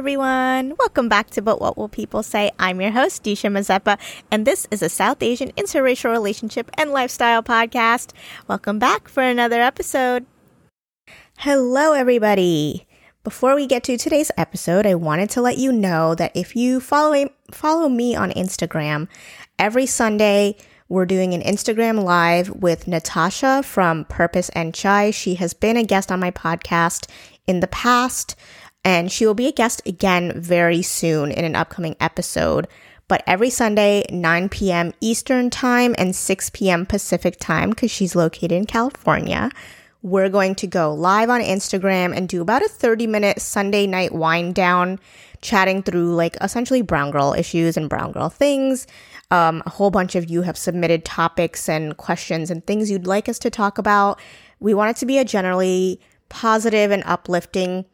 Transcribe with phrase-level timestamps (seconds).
[0.00, 0.74] everyone.
[0.78, 2.52] Welcome back to But What Will People Say?
[2.58, 3.98] I'm your host, Disha Mazeppa,
[4.30, 8.12] and this is a South Asian interracial relationship and lifestyle podcast.
[8.48, 10.24] Welcome back for another episode.
[11.36, 12.86] Hello, everybody.
[13.24, 16.80] Before we get to today's episode, I wanted to let you know that if you
[16.80, 19.06] follow, follow me on Instagram,
[19.58, 20.56] every Sunday,
[20.88, 25.10] we're doing an Instagram live with Natasha from Purpose and Chai.
[25.10, 27.06] She has been a guest on my podcast
[27.46, 28.34] in the past
[28.84, 32.66] and she will be a guest again very soon in an upcoming episode.
[33.08, 34.92] But every Sunday, 9 p.m.
[35.00, 36.86] Eastern Time and 6 p.m.
[36.86, 39.50] Pacific Time, because she's located in California,
[40.02, 44.12] we're going to go live on Instagram and do about a 30 minute Sunday night
[44.12, 44.98] wind down,
[45.42, 48.86] chatting through like essentially brown girl issues and brown girl things.
[49.30, 53.28] Um, a whole bunch of you have submitted topics and questions and things you'd like
[53.28, 54.20] us to talk about.
[54.58, 57.84] We want it to be a generally positive and uplifting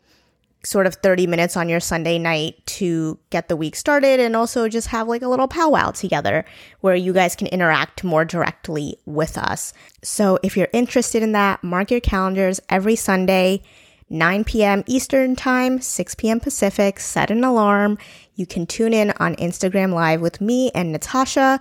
[0.67, 4.69] sort of 30 minutes on your Sunday night to get the week started and also
[4.69, 6.45] just have like a little powwow together
[6.81, 9.73] where you guys can interact more directly with us.
[10.03, 13.63] So if you're interested in that, mark your calendars every Sunday,
[14.11, 14.83] 9 p.m.
[14.87, 16.41] Eastern Time, 6 p.m.
[16.41, 17.97] Pacific, set an alarm.
[18.35, 21.61] You can tune in on Instagram Live with me and Natasha.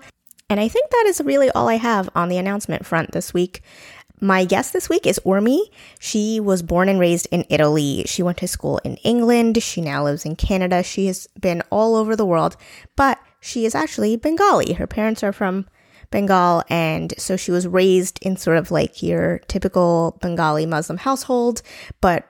[0.50, 3.62] And I think that is really all I have on the announcement front this week.
[4.26, 5.59] My guest this week is Urmi.
[6.00, 8.06] She was born and raised in Italy.
[8.08, 9.62] She went to school in England.
[9.62, 10.81] She now lives in Canada.
[10.81, 12.58] She has been all over the world,
[12.96, 14.73] but she is actually Bengali.
[14.73, 15.68] Her parents are from
[16.09, 21.62] Bengal, and so she was raised in sort of like your typical Bengali Muslim household,
[22.02, 22.28] but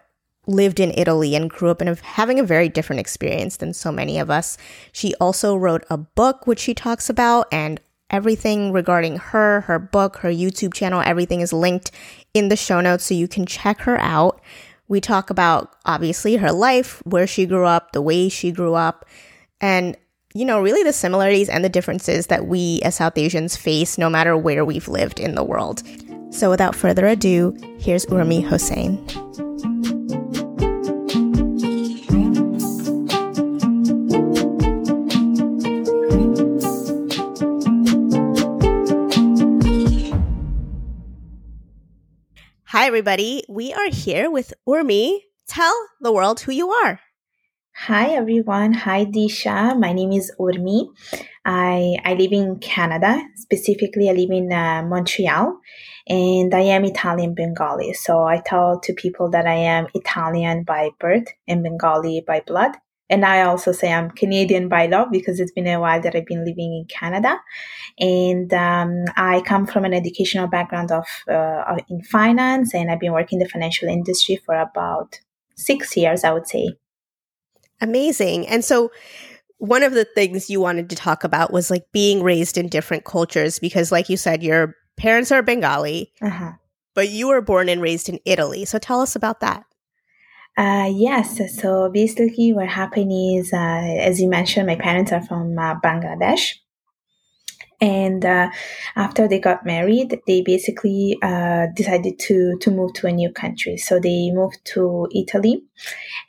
[0.47, 3.89] lived in Italy and grew up in a, having a very different experience than so
[3.89, 4.57] many of us.
[4.91, 10.17] She also wrote a book which she talks about and Everything regarding her, her book,
[10.17, 11.91] her YouTube channel, everything is linked
[12.33, 14.41] in the show notes so you can check her out.
[14.87, 19.05] We talk about obviously her life, where she grew up, the way she grew up,
[19.59, 19.97] and
[20.35, 24.09] you know, really the similarities and the differences that we as South Asians face no
[24.09, 25.81] matter where we've lived in the world.
[26.29, 29.94] So without further ado, here's Urmi Hossain.
[42.75, 43.41] Hi, everybody.
[43.47, 45.19] We are here with Urmi.
[45.47, 46.99] Tell the world who you are.
[47.73, 48.73] Hi, everyone.
[48.73, 49.79] Hi, Disha.
[49.79, 50.89] My name is Urmi.
[51.45, 53.21] I, I live in Canada.
[53.37, 55.57] Specifically, I live in uh, Montreal
[56.09, 57.93] and I am Italian Bengali.
[57.93, 62.71] So I tell to people that I am Italian by birth and Bengali by blood.
[63.09, 66.25] And I also say I'm Canadian by law because it's been a while that I've
[66.25, 67.39] been living in Canada.
[67.99, 73.13] And um, I come from an educational background of uh, in finance, and I've been
[73.13, 75.19] working in the financial industry for about
[75.55, 76.69] six years, I would say.
[77.79, 78.47] Amazing.
[78.47, 78.91] And so,
[79.57, 83.05] one of the things you wanted to talk about was like being raised in different
[83.05, 86.53] cultures because, like you said, your parents are Bengali, uh-huh.
[86.93, 88.65] but you were born and raised in Italy.
[88.65, 89.63] So, tell us about that.
[90.57, 91.39] Uh, yes.
[91.59, 96.53] So basically, what happened is, uh, as you mentioned, my parents are from uh, Bangladesh.
[97.81, 98.49] And uh,
[98.95, 103.75] after they got married, they basically uh, decided to to move to a new country.
[103.77, 105.61] So they moved to Italy,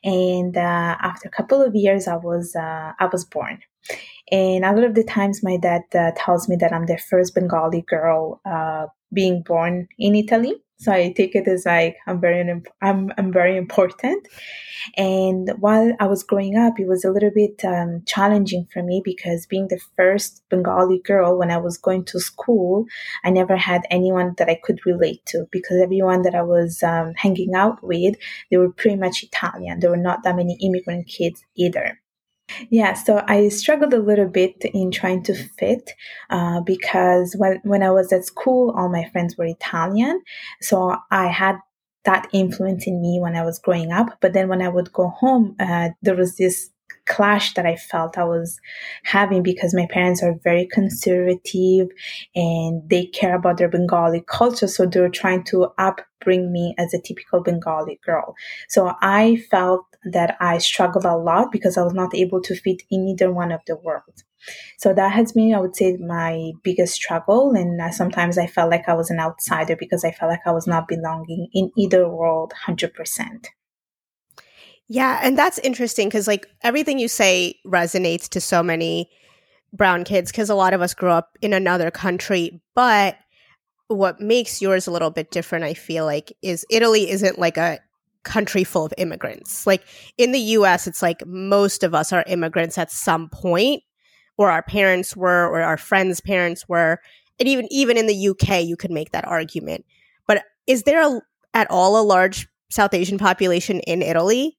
[0.02, 3.60] and uh, after a couple of years, I was I was born.
[4.32, 5.82] And a lot of the times, my dad
[6.16, 8.40] tells me that I'm the first Bengali girl
[9.12, 10.54] being born in Italy.
[10.78, 14.28] So I take it as like I'm very I'm I'm very important.
[14.96, 19.00] And while I was growing up, it was a little bit um, challenging for me
[19.04, 22.84] because being the first Bengali girl when I was going to school,
[23.24, 27.14] I never had anyone that I could relate to because everyone that I was um,
[27.16, 28.16] hanging out with,
[28.50, 29.80] they were pretty much Italian.
[29.80, 31.98] There were not that many immigrant kids either.
[32.70, 35.90] Yeah, so I struggled a little bit in trying to fit
[36.30, 40.22] uh, because when, when I was at school, all my friends were Italian.
[40.60, 41.56] So I had
[42.04, 44.18] that influence in me when I was growing up.
[44.20, 46.70] But then when I would go home, uh, there was this
[47.06, 48.58] clash that I felt I was
[49.04, 51.88] having because my parents are very conservative
[52.34, 54.66] and they care about their Bengali culture.
[54.66, 58.34] So they were trying to upbring me as a typical Bengali girl.
[58.68, 62.82] So I felt that I struggled a lot because I was not able to fit
[62.90, 64.24] in either one of the worlds.
[64.78, 67.54] So that has been, I would say, my biggest struggle.
[67.54, 70.66] And sometimes I felt like I was an outsider because I felt like I was
[70.66, 73.46] not belonging in either world 100%.
[74.88, 79.10] Yeah, and that's interesting because like everything you say resonates to so many
[79.72, 83.16] brown kids because a lot of us grew up in another country, but
[83.88, 87.78] what makes yours a little bit different, I feel like, is Italy isn't like a
[88.24, 89.66] country full of immigrants.
[89.66, 89.84] Like
[90.18, 93.82] in the US, it's like most of us are immigrants at some point,
[94.36, 97.00] or our parents were, or our friends' parents were.
[97.38, 99.84] And even even in the UK, you could make that argument.
[100.26, 101.20] But is there a,
[101.54, 104.56] at all a large South Asian population in Italy?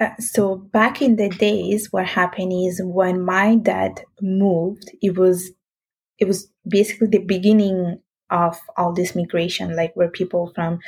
[0.00, 5.50] Uh, so back in the days, what happened is when my dad moved, it was
[6.18, 8.00] it was basically the beginning
[8.30, 10.80] of all this migration, like where people from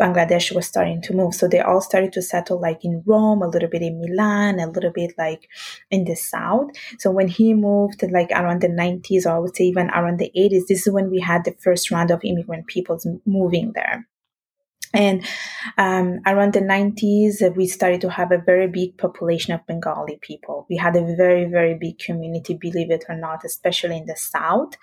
[0.00, 1.34] Bangladesh were starting to move.
[1.34, 4.68] So they all started to settle like in Rome, a little bit in Milan, a
[4.68, 5.48] little bit like
[5.90, 6.70] in the south.
[6.98, 10.32] So when he moved like around the 90s, or I would say even around the
[10.36, 14.06] 80s, this is when we had the first round of immigrant peoples moving there.
[14.92, 15.24] And
[15.78, 20.18] um, around the 90s, uh, we started to have a very big population of Bengali
[20.20, 20.66] people.
[20.68, 24.74] We had a very, very big community, believe it or not, especially in the South.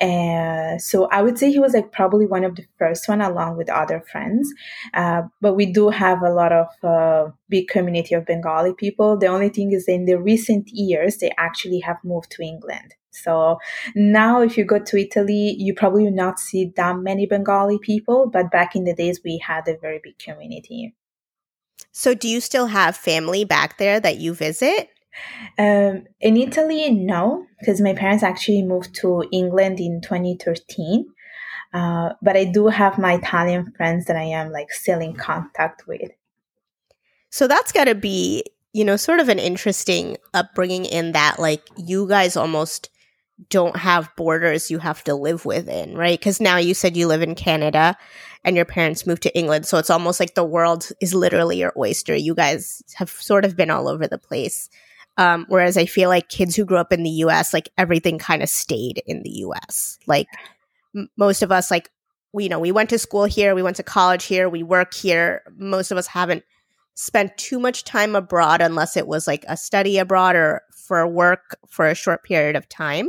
[0.00, 3.56] Uh, so I would say he was like probably one of the first one along
[3.56, 4.52] with other friends.
[4.94, 9.18] Uh, but we do have a lot of uh, big community of Bengali people.
[9.18, 12.94] The only thing is in the recent years, they actually have moved to England.
[13.10, 13.58] So
[13.94, 18.30] now, if you go to Italy, you probably will not see that many Bengali people,
[18.32, 20.94] but back in the days, we had a very big community.
[21.92, 24.90] So, do you still have family back there that you visit?
[25.58, 31.06] Um, in Italy, no, because my parents actually moved to England in 2013.
[31.72, 35.86] Uh, but I do have my Italian friends that I am like still in contact
[35.86, 36.10] with.
[37.30, 41.62] So that's got to be, you know, sort of an interesting upbringing in that, like,
[41.76, 42.90] you guys almost
[43.48, 46.18] don't have borders you have to live within, right?
[46.18, 47.96] Because now you said you live in Canada
[48.44, 49.66] and your parents moved to England.
[49.66, 52.14] So it's almost like the world is literally your oyster.
[52.14, 54.68] You guys have sort of been all over the place.
[55.20, 58.42] Um, whereas I feel like kids who grew up in the US, like everything kind
[58.42, 59.98] of stayed in the US.
[60.06, 60.26] Like
[60.96, 61.90] m- most of us, like,
[62.32, 64.94] we, you know, we went to school here, we went to college here, we work
[64.94, 65.42] here.
[65.58, 66.42] Most of us haven't
[66.94, 71.58] spent too much time abroad unless it was like a study abroad or for work
[71.68, 73.08] for a short period of time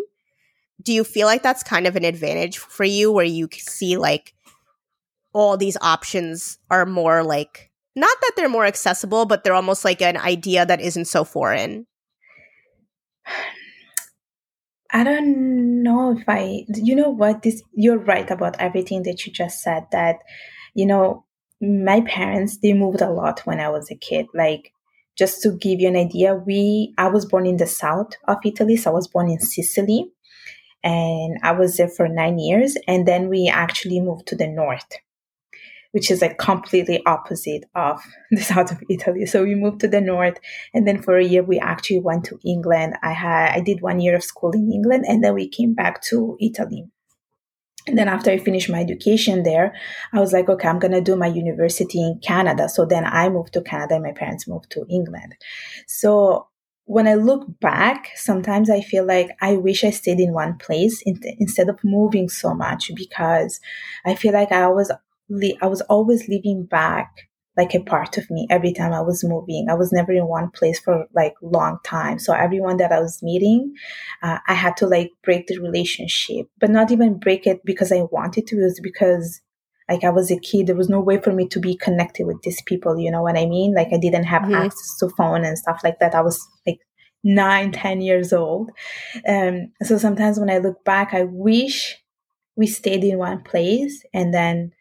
[0.81, 4.33] do you feel like that's kind of an advantage for you where you see like
[5.33, 10.01] all these options are more like not that they're more accessible but they're almost like
[10.01, 11.85] an idea that isn't so foreign
[14.91, 19.31] i don't know if i you know what this you're right about everything that you
[19.31, 20.17] just said that
[20.73, 21.25] you know
[21.61, 24.73] my parents they moved a lot when i was a kid like
[25.17, 28.75] just to give you an idea we i was born in the south of italy
[28.75, 30.11] so i was born in sicily
[30.83, 32.75] and I was there for nine years.
[32.87, 34.97] And then we actually moved to the north,
[35.91, 38.01] which is like completely opposite of
[38.31, 39.25] the south of Italy.
[39.25, 40.37] So we moved to the north,
[40.73, 42.95] and then for a year we actually went to England.
[43.03, 46.01] I had I did one year of school in England, and then we came back
[46.03, 46.85] to Italy.
[47.87, 49.73] And then after I finished my education there,
[50.13, 52.69] I was like, okay, I'm going to do my university in Canada.
[52.69, 55.35] So then I moved to Canada and my parents moved to England.
[55.87, 56.47] So
[56.85, 61.01] when I look back, sometimes I feel like I wish I stayed in one place
[61.01, 63.59] in, instead of moving so much because
[64.05, 64.91] I feel like I was
[65.61, 67.11] I was always leaving back
[67.57, 69.67] like a part of me every time I was moving.
[69.69, 72.17] I was never in one place for like long time.
[72.17, 73.73] So everyone that I was meeting,
[74.23, 78.03] uh, I had to like break the relationship, but not even break it because I
[78.11, 78.57] wanted to.
[78.57, 79.41] It was because
[79.89, 82.41] like I was a kid, there was no way for me to be connected with
[82.43, 82.97] these people.
[82.97, 83.73] You know what I mean?
[83.75, 84.53] Like I didn't have mm-hmm.
[84.53, 86.15] access to phone and stuff like that.
[86.15, 86.79] I was like
[87.23, 88.71] nine, ten years old.
[89.27, 91.97] Um, so sometimes when I look back, I wish
[92.55, 94.71] we stayed in one place and then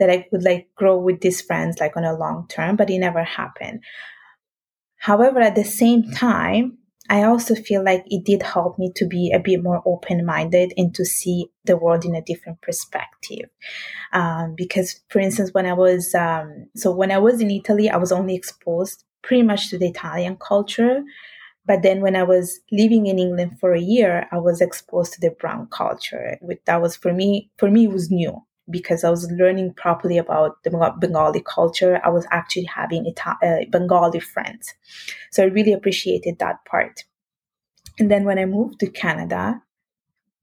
[0.00, 2.98] that I could like grow with these friends like on a long term, but it
[2.98, 3.84] never happened.
[4.96, 6.78] However, at the same time,
[7.08, 10.72] I also feel like it did help me to be a bit more open minded
[10.76, 13.50] and to see the world in a different perspective.
[14.12, 17.96] Um, because, for instance, when I was, um, so when I was in Italy, I
[17.96, 21.02] was only exposed pretty much to the Italian culture.
[21.66, 25.20] But then when I was living in England for a year, I was exposed to
[25.20, 26.38] the brown culture.
[26.40, 30.18] Which that was for me, for me, it was new because I was learning properly
[30.18, 32.00] about the Bengali culture.
[32.04, 34.74] I was actually having Ita- uh, Bengali friends.
[35.30, 37.04] So I really appreciated that part.
[37.98, 39.62] And then when I moved to Canada,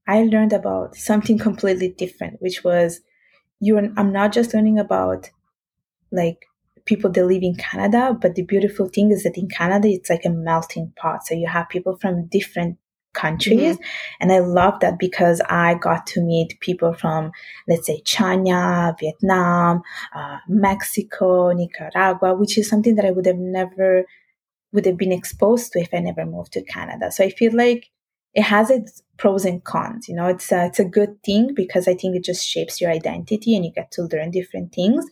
[0.08, 3.02] I learned about something completely different, which was
[3.60, 5.30] you I'm not just learning about
[6.12, 6.46] like
[6.86, 10.26] people that live in Canada, but the beautiful thing is that in Canada it's like
[10.26, 11.26] a melting pot.
[11.26, 12.78] So you have people from different
[13.24, 13.76] countries.
[13.76, 14.22] Mm-hmm.
[14.22, 17.32] And I love that because I got to meet people from,
[17.68, 19.82] let's say, China, Vietnam,
[20.16, 24.06] uh, Mexico, Nicaragua, which is something that I would have never
[24.74, 27.12] would have been exposed to if I never moved to Canada.
[27.12, 27.90] So I feel like
[28.34, 30.08] it has its pros and cons.
[30.10, 32.92] You know, it's a, it's a good thing because I think it just shapes your
[32.92, 35.06] identity and you get to learn different things.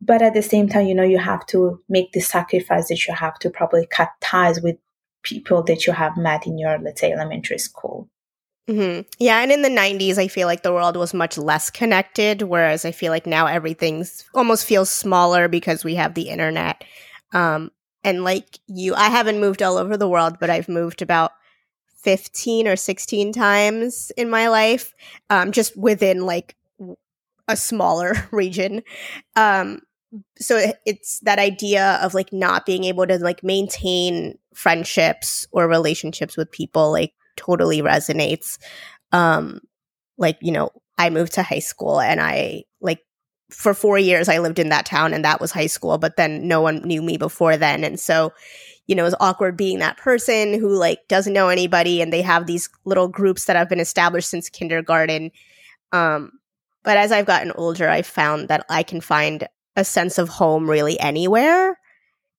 [0.00, 3.14] but at the same time, you know, you have to make the sacrifice that you
[3.14, 4.76] have to probably cut ties with
[5.24, 8.08] people that you have met in your, let's say, elementary school.
[8.68, 9.02] Mm-hmm.
[9.18, 12.84] Yeah, and in the 90s, I feel like the world was much less connected, whereas
[12.84, 16.82] I feel like now everything's almost feels smaller because we have the internet.
[17.32, 17.70] Um,
[18.02, 21.32] and like you, I haven't moved all over the world, but I've moved about
[22.04, 24.94] 15 or 16 times in my life,
[25.28, 26.56] um, just within like
[27.48, 28.82] a smaller region.
[29.36, 29.80] Um,
[30.38, 36.36] so it's that idea of like not being able to like maintain friendships or relationships
[36.36, 38.58] with people like totally resonates.
[39.12, 39.60] Um,
[40.18, 43.00] like, you know, I moved to high school and I like
[43.50, 46.46] for four years I lived in that town and that was high school, but then
[46.48, 47.84] no one knew me before then.
[47.84, 48.32] And so,
[48.86, 52.22] you know, it was awkward being that person who like doesn't know anybody and they
[52.22, 55.30] have these little groups that have been established since kindergarten.
[55.92, 56.32] Um,
[56.82, 60.68] but as I've gotten older, I've found that I can find a sense of home
[60.68, 61.78] really anywhere.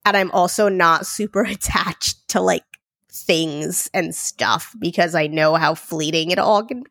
[0.05, 2.63] And I'm also not super attached to like
[3.11, 6.83] things and stuff because I know how fleeting it all can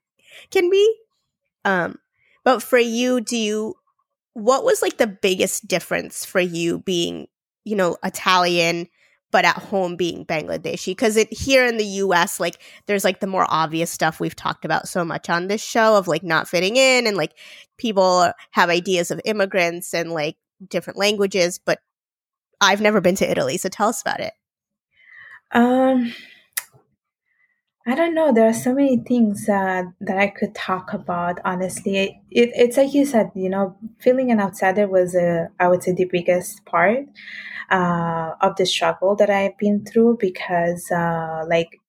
[0.51, 0.97] can be.
[1.65, 1.99] Um
[2.45, 3.75] but for you, do you
[4.35, 7.29] what was like the biggest difference for you being,
[7.65, 8.89] you know, Italian
[9.35, 13.27] but at home being Bangladeshi because it here in the US like there's like the
[13.27, 16.77] more obvious stuff we've talked about so much on this show of like not fitting
[16.77, 17.33] in and like
[17.77, 20.37] people have ideas of immigrants and like
[20.69, 21.81] different languages but
[22.61, 24.33] I've never been to Italy so tell us about it.
[25.53, 26.13] Um,
[27.87, 28.33] I don't know.
[28.33, 31.39] There are so many things uh, that I could talk about.
[31.45, 33.31] Honestly, it, it, it's like you said.
[33.35, 37.05] You know, feeling an outsider was, a, I would say, the biggest part
[37.71, 41.81] uh, of the struggle that I've been through because, uh, like,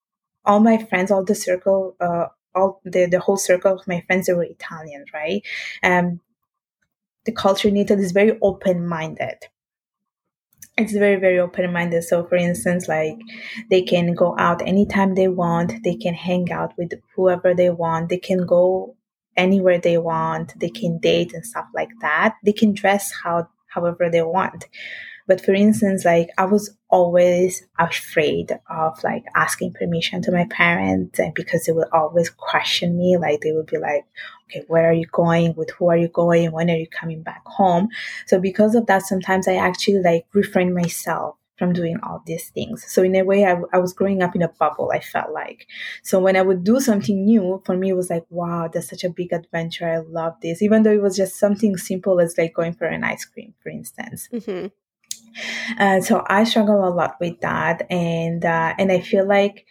[0.43, 4.27] all my friends, all the circle, uh, all the the whole circle of my friends,
[4.27, 5.41] they were Italian, right?
[5.81, 6.19] Um,
[7.25, 9.38] the culture in Italy is very open minded
[10.77, 12.03] it's very very open-minded.
[12.03, 13.17] So for instance like
[13.70, 15.84] they can go out anytime they want.
[15.84, 18.10] They can hang out with whoever they want.
[18.10, 18.96] They can go
[19.38, 20.60] anywhere they want.
[20.60, 22.36] They can date and stuff like that.
[22.44, 24.65] They can dress how however they want.
[25.27, 31.20] But for instance, like I was always afraid of like asking permission to my parents
[31.20, 33.17] and because they would always question me.
[33.17, 34.05] Like they would be like,
[34.49, 35.55] okay, where are you going?
[35.55, 36.51] With who are you going?
[36.51, 37.89] When are you coming back home?
[38.27, 42.85] So because of that, sometimes I actually like refrain myself from doing all these things.
[42.91, 45.67] So in a way, I, I was growing up in a bubble, I felt like.
[46.03, 49.05] So when I would do something new, for me, it was like, wow, that's such
[49.05, 49.89] a big adventure.
[49.89, 50.61] I love this.
[50.61, 53.69] Even though it was just something simple as like going for an ice cream, for
[53.69, 54.27] instance.
[54.33, 54.67] Mm-hmm.
[55.79, 59.65] Uh, so I struggle a lot with that, and uh, and I feel like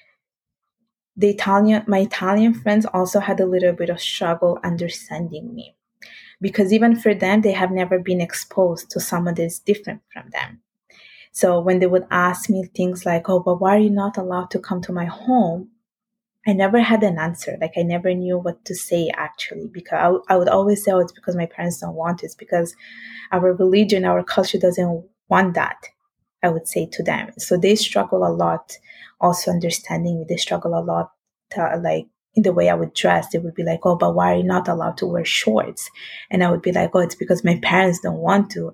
[1.17, 5.77] the Italian, my Italian friends also had a little bit of struggle understanding me,
[6.41, 10.61] because even for them, they have never been exposed to someone that's different from them.
[11.33, 14.51] So when they would ask me things like, "Oh, but why are you not allowed
[14.53, 15.71] to come to my home?"
[16.47, 17.57] I never had an answer.
[17.61, 21.13] Like I never knew what to say actually, because I, would always say, "Oh, it's
[21.13, 22.27] because my parents don't want it.
[22.27, 22.77] It's because
[23.33, 25.89] our religion, our culture doesn't want that,
[26.45, 27.33] I would say to them.
[27.39, 28.77] So they struggle a lot
[29.21, 30.27] also understanding me.
[30.29, 31.11] They struggle a lot
[31.53, 33.29] to, like in the way I would dress.
[33.29, 35.91] They would be like, oh, but why are you not allowed to wear shorts?
[36.31, 38.73] And I would be like, oh, it's because my parents don't want to.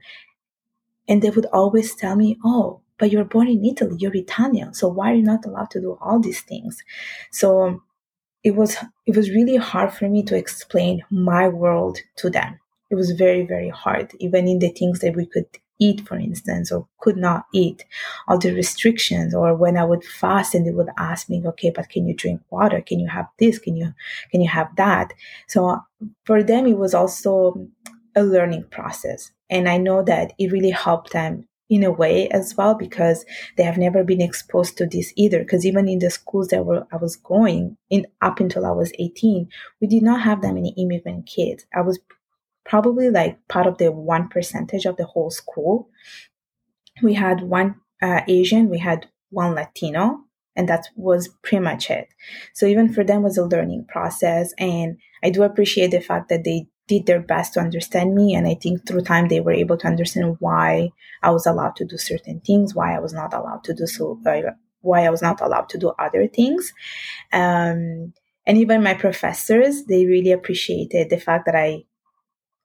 [1.08, 4.74] And they would always tell me, oh, but you're born in Italy, you're Italian.
[4.74, 6.82] So why are you not allowed to do all these things?
[7.30, 7.82] So
[8.44, 12.58] it was it was really hard for me to explain my world to them.
[12.90, 15.46] It was very, very hard, even in the things that we could
[15.80, 17.84] eat, for instance, or could not eat,
[18.28, 21.88] all the restrictions, or when I would fast and they would ask me, okay, but
[21.88, 22.80] can you drink water?
[22.80, 23.58] Can you have this?
[23.58, 23.92] Can you,
[24.30, 25.12] can you have that?
[25.48, 25.80] So
[26.24, 27.66] for them, it was also
[28.14, 29.32] a learning process.
[29.48, 33.24] And I know that it really helped them in a way as well because
[33.56, 36.84] they have never been exposed to this either because even in the schools that were
[36.92, 39.48] I was going in up until I was 18
[39.80, 42.00] we did not have that many immigrant kids I was
[42.70, 45.88] probably like part of the one percentage of the whole school.
[47.02, 50.20] We had one uh, Asian, we had one Latino,
[50.54, 52.06] and that was pretty much it.
[52.54, 56.44] So even for them was a learning process, and I do appreciate the fact that
[56.44, 59.76] they did their best to understand me, and I think through time they were able
[59.78, 60.90] to understand why
[61.24, 64.20] I was allowed to do certain things, why I was not allowed to do so,
[64.80, 66.72] why I was not allowed to do other things.
[67.32, 68.12] Um,
[68.46, 71.84] and even my professors, they really appreciated the fact that I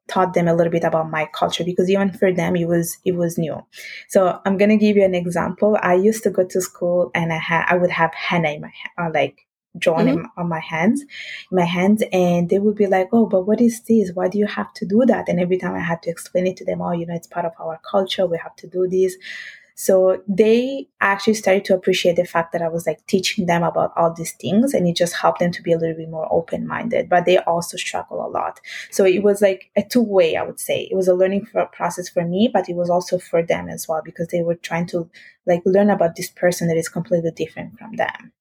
[0.07, 3.15] taught them a little bit about my culture because even for them it was it
[3.15, 3.59] was new
[4.07, 7.33] so i'm going to give you an example i used to go to school and
[7.33, 9.45] i had i would have henna in my uh, like
[9.77, 10.19] drawn mm-hmm.
[10.19, 11.03] in, on my hands,
[11.51, 14.12] my hands, and they would be like, "Oh, but what is this?
[14.13, 16.57] Why do you have to do that?" And every time I had to explain it
[16.57, 18.25] to them, "Oh, you know, it's part of our culture.
[18.25, 19.15] We have to do this."
[19.77, 23.91] So they actually started to appreciate the fact that I was like teaching them about
[23.98, 26.65] all these things and it just helped them to be a little bit more open
[26.65, 27.10] minded.
[27.10, 28.62] But they also struggle a lot.
[28.89, 30.88] So it was like a two way, I would say.
[30.89, 34.01] It was a learning process for me, but it was also for them as well
[34.03, 35.10] because they were trying to
[35.46, 38.32] like learn about this person that is completely different from them.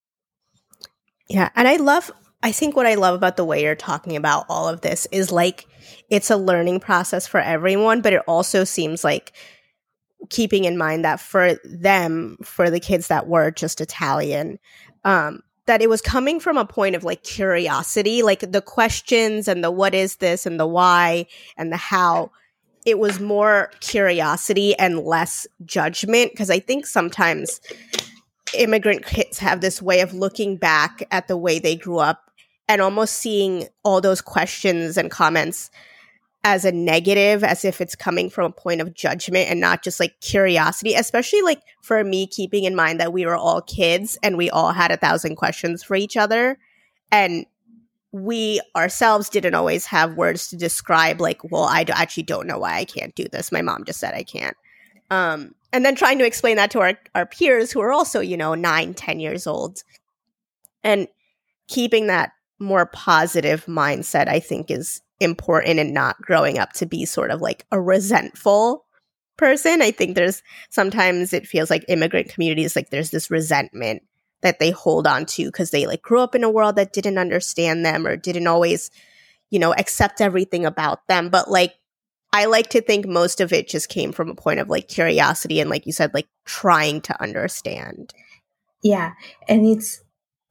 [1.29, 1.51] Yeah.
[1.57, 2.13] And I love,
[2.45, 5.33] I think what I love about the way you're talking about all of this is
[5.33, 5.67] like
[6.11, 9.33] it's a learning process for everyone, but it also seems like
[10.31, 14.59] keeping in mind that for them, for the kids that were just Italian,
[15.05, 19.65] um, that it was coming from a point of like curiosity, like the questions and
[19.65, 22.31] the what is this and the why and the how.
[22.85, 27.63] It was more curiosity and less judgment because I think sometimes
[28.55, 32.31] immigrant kids have this way of looking back at the way they grew up
[32.69, 35.71] and almost seeing all those questions and comments
[36.45, 39.99] as a negative as if it's coming from a point of judgment and not just
[39.99, 44.37] like curiosity especially like for me keeping in mind that we were all kids and
[44.37, 46.59] we all had a thousand questions for each other.
[47.11, 47.47] And
[48.13, 52.77] we ourselves didn't always have words to describe like well I actually don't know why
[52.77, 53.51] i can't do this.
[53.51, 54.57] My mom just said i can't.
[55.11, 58.37] Um, and then trying to explain that to our, our peers who are also you
[58.37, 59.83] know nine ten years old.
[60.83, 61.09] And
[61.69, 67.05] keeping that more positive mindset i think is important and not growing up to be
[67.05, 68.85] sort of like a resentful
[69.37, 69.83] person.
[69.83, 74.03] I think there's sometimes it feels like immigrant communities like there's this resentment
[74.43, 77.19] that they hold on to because they like grew up in a world that didn't
[77.19, 78.91] understand them or didn't always,
[79.51, 81.31] you know, accept everything about them.
[81.31, 81.75] But like
[82.33, 85.61] I like to think most of it just came from a point of like curiosity
[85.61, 88.13] and like you said, like trying to understand.
[88.83, 89.13] Yeah.
[89.49, 90.03] And it's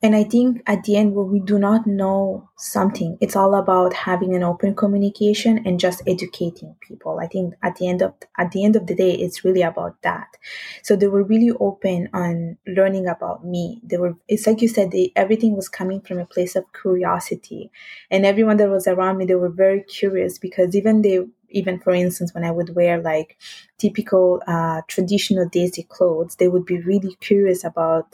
[0.03, 3.93] and I think at the end, when we do not know something, it's all about
[3.93, 7.19] having an open communication and just educating people.
[7.21, 10.01] I think at the end of at the end of the day, it's really about
[10.01, 10.35] that.
[10.83, 13.79] So they were really open on learning about me.
[13.81, 14.15] They were.
[14.27, 17.71] It's like you said, they, everything was coming from a place of curiosity,
[18.11, 21.19] and everyone that was around me, they were very curious because even they
[21.55, 23.37] even for instance when i would wear like
[23.77, 28.07] typical uh, traditional Desi clothes they would be really curious about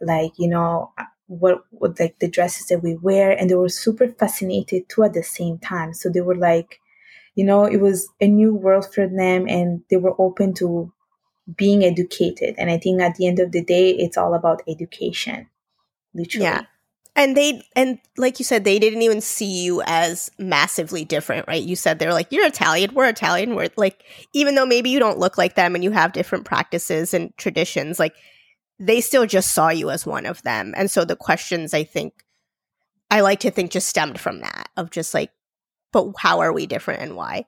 [0.00, 0.92] like you know
[1.26, 5.12] what, what like the dresses that we wear and they were super fascinated too at
[5.12, 5.92] the same time.
[5.92, 6.80] So they were like
[7.36, 10.92] you know it was a new world for them and they were open to
[11.56, 12.56] being educated.
[12.58, 15.48] And i think at the end of the day it's all about education
[16.14, 16.44] literally.
[16.44, 16.62] Yeah.
[17.14, 21.62] And they and like you said they didn't even see you as massively different right?
[21.62, 25.18] You said they're like you're italian we're italian we're like even though maybe you don't
[25.18, 28.14] look like them and you have different practices and traditions like
[28.78, 30.74] they still just saw you as one of them.
[30.76, 32.12] And so the questions I think
[33.10, 35.30] I like to think just stemmed from that of just like,
[35.92, 37.44] but how are we different and why?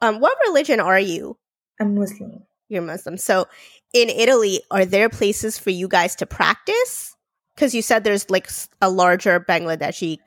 [0.00, 1.36] Um, what religion are you?
[1.80, 2.44] I'm Muslim.
[2.68, 3.16] You're Muslim.
[3.16, 3.46] So
[3.92, 7.16] in Italy, are there places for you guys to practice?
[7.54, 8.48] Because you said there's like
[8.80, 10.18] a larger Bangladeshi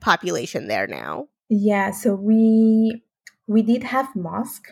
[0.00, 1.28] population there now.
[1.48, 3.02] Yeah, so we
[3.46, 4.68] we did have mosque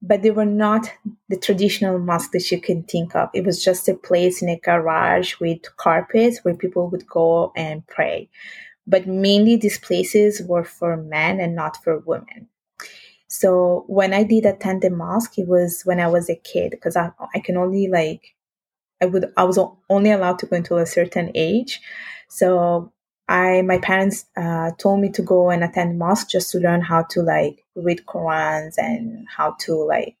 [0.00, 0.92] but they were not
[1.28, 3.30] the traditional mosque that you can think of.
[3.34, 7.86] It was just a place in a garage with carpets where people would go and
[7.86, 8.28] pray.
[8.86, 12.48] But mainly these places were for men and not for women.
[13.28, 16.96] So when I did attend the mosque, it was when I was a kid because
[16.96, 18.34] I, I can only like,
[19.02, 19.58] I would, I was
[19.90, 21.80] only allowed to go until a certain age.
[22.28, 22.92] So
[23.28, 27.02] I, my parents uh, told me to go and attend mosque just to learn how
[27.10, 30.16] to like read Qurans and how to like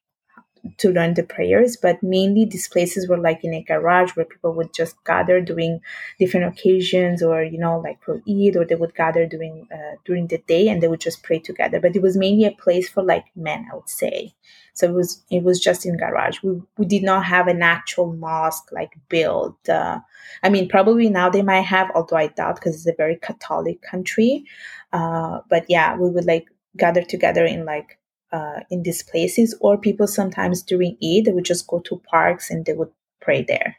[0.78, 4.52] to learn the prayers, but mainly these places were like in a garage where people
[4.54, 5.80] would just gather during
[6.18, 10.26] different occasions, or you know, like for Eid, or they would gather during uh, during
[10.26, 11.80] the day and they would just pray together.
[11.80, 14.34] But it was mainly a place for like men, I would say.
[14.78, 16.40] So it was it was just in garage.
[16.40, 19.68] We we did not have an actual mosque like built.
[19.68, 19.98] Uh,
[20.44, 23.82] I mean, probably now they might have, although I doubt because it's a very Catholic
[23.82, 24.44] country.
[24.92, 27.98] Uh, but yeah, we would like gather together in like
[28.30, 32.48] uh, in these places, or people sometimes during Eid they would just go to parks
[32.48, 33.78] and they would pray there.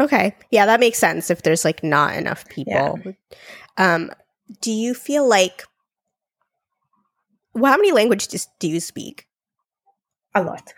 [0.00, 1.30] Okay, yeah, that makes sense.
[1.30, 3.12] If there's like not enough people, yeah.
[3.76, 4.10] um,
[4.60, 5.62] do you feel like?
[7.54, 9.26] Well, how many languages do you speak?
[10.36, 10.74] A lot.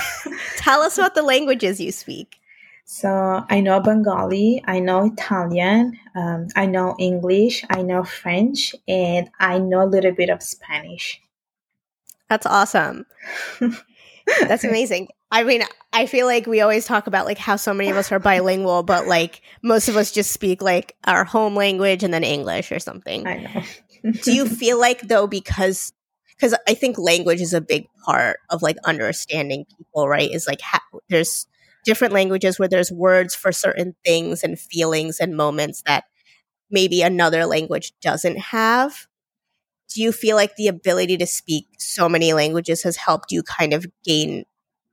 [0.58, 2.38] Tell us about the languages you speak.
[2.84, 9.30] So I know Bengali, I know Italian, um, I know English, I know French, and
[9.40, 11.22] I know a little bit of Spanish.
[12.28, 13.06] That's awesome.
[14.40, 15.08] That's amazing.
[15.30, 15.62] I mean,
[15.94, 18.82] I feel like we always talk about like how so many of us are bilingual,
[18.82, 22.78] but like most of us just speak like our home language and then English or
[22.78, 23.26] something.
[23.26, 24.12] I know.
[24.22, 25.94] Do you feel like though because
[26.38, 30.30] because I think language is a big part of like understanding people, right?
[30.30, 31.46] Is like ha- there's
[31.84, 36.04] different languages where there's words for certain things and feelings and moments that
[36.70, 39.06] maybe another language doesn't have.
[39.92, 43.72] Do you feel like the ability to speak so many languages has helped you kind
[43.72, 44.44] of gain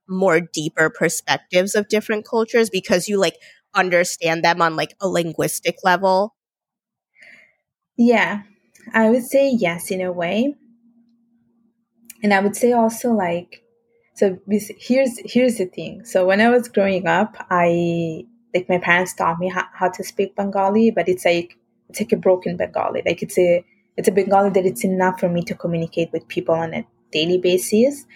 [0.07, 3.35] more deeper perspectives of different cultures because you like
[3.73, 6.35] understand them on like a linguistic level?
[7.97, 8.43] Yeah,
[8.93, 10.55] I would say yes in a way.
[12.25, 13.61] And I would say also like
[14.15, 16.03] so here's here's the thing.
[16.05, 20.03] So when I was growing up, I like my parents taught me how, how to
[20.03, 21.55] speak Bengali, but it's like
[21.87, 23.03] it's like a broken Bengali.
[23.05, 23.63] Like it's a
[23.95, 27.37] it's a Bengali that it's enough for me to communicate with people on a daily
[27.37, 28.07] basis.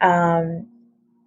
[0.00, 0.66] Um,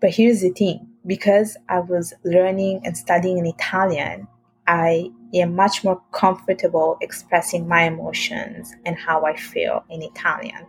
[0.02, 4.28] but here's the thing: because I was learning and studying in Italian,
[4.68, 10.66] I am much more comfortable expressing my emotions and how I feel in Italian.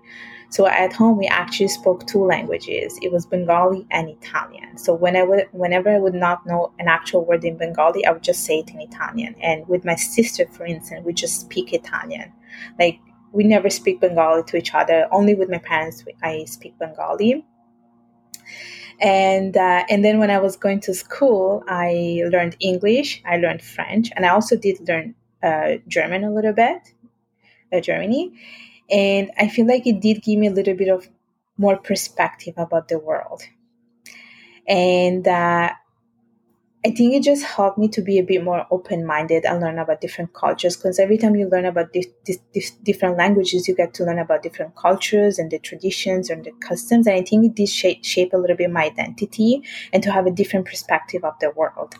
[0.51, 2.99] So at home, we actually spoke two languages.
[3.03, 4.79] It was Bengali and Italian.
[4.79, 8.13] So when I would, whenever I would not know an actual word in Bengali, I
[8.13, 9.35] would just say it in Italian.
[9.43, 12.33] And with my sister, for instance, we just speak Italian.
[12.79, 12.99] Like
[13.33, 15.07] we never speak Bengali to each other.
[15.13, 17.45] Only with my parents, I speak Bengali.
[19.01, 23.23] And uh, and then when I was going to school, I learned English.
[23.25, 26.95] I learned French, and I also did learn uh, German a little bit,
[27.73, 28.33] uh, Germany
[28.91, 31.09] and I feel like it did give me a little bit of
[31.57, 33.43] more perspective about the world.
[34.67, 35.71] And uh,
[36.85, 39.81] I think it just helped me to be a bit more open minded and learn
[39.81, 40.77] about different cultures.
[40.77, 41.93] Because every time you learn about
[42.85, 47.09] different languages, you get to learn about different cultures and the traditions and the customs.
[47.09, 50.27] And I think it did shape, shape a little bit my identity and to have
[50.27, 51.97] a different perspective of the world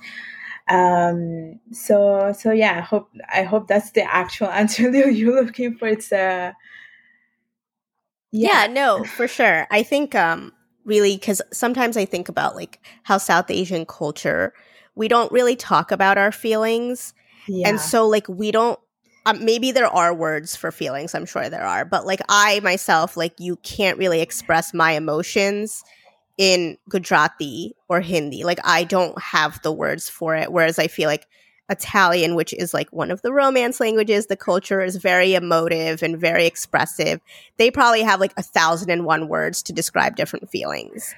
[0.69, 5.75] um so so yeah i hope i hope that's the actual answer that you're looking
[5.75, 6.53] for it's uh
[8.31, 8.67] yeah.
[8.67, 9.67] yeah, no, for sure.
[9.71, 10.53] I think um
[10.85, 14.53] really cuz sometimes I think about like how South Asian culture
[14.95, 17.15] we don't really talk about our feelings.
[17.47, 17.69] Yeah.
[17.69, 18.79] And so like we don't
[19.27, 23.17] um, maybe there are words for feelings, I'm sure there are, but like I myself
[23.17, 25.85] like you can't really express my emotions
[26.39, 28.45] in Gujarati or Hindi.
[28.45, 31.27] Like I don't have the words for it whereas I feel like
[31.71, 36.19] Italian, which is like one of the romance languages, the culture is very emotive and
[36.19, 37.21] very expressive.
[37.57, 41.15] They probably have like a thousand and one words to describe different feelings.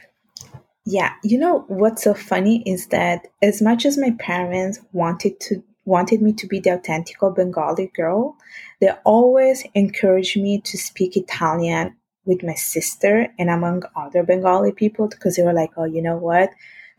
[0.87, 5.63] Yeah, you know what's so funny is that as much as my parents wanted to
[5.85, 8.37] wanted me to be the authentic Bengali girl,
[8.81, 15.09] they always encouraged me to speak Italian with my sister and among other Bengali people
[15.09, 16.51] because they were like, "Oh, you know what?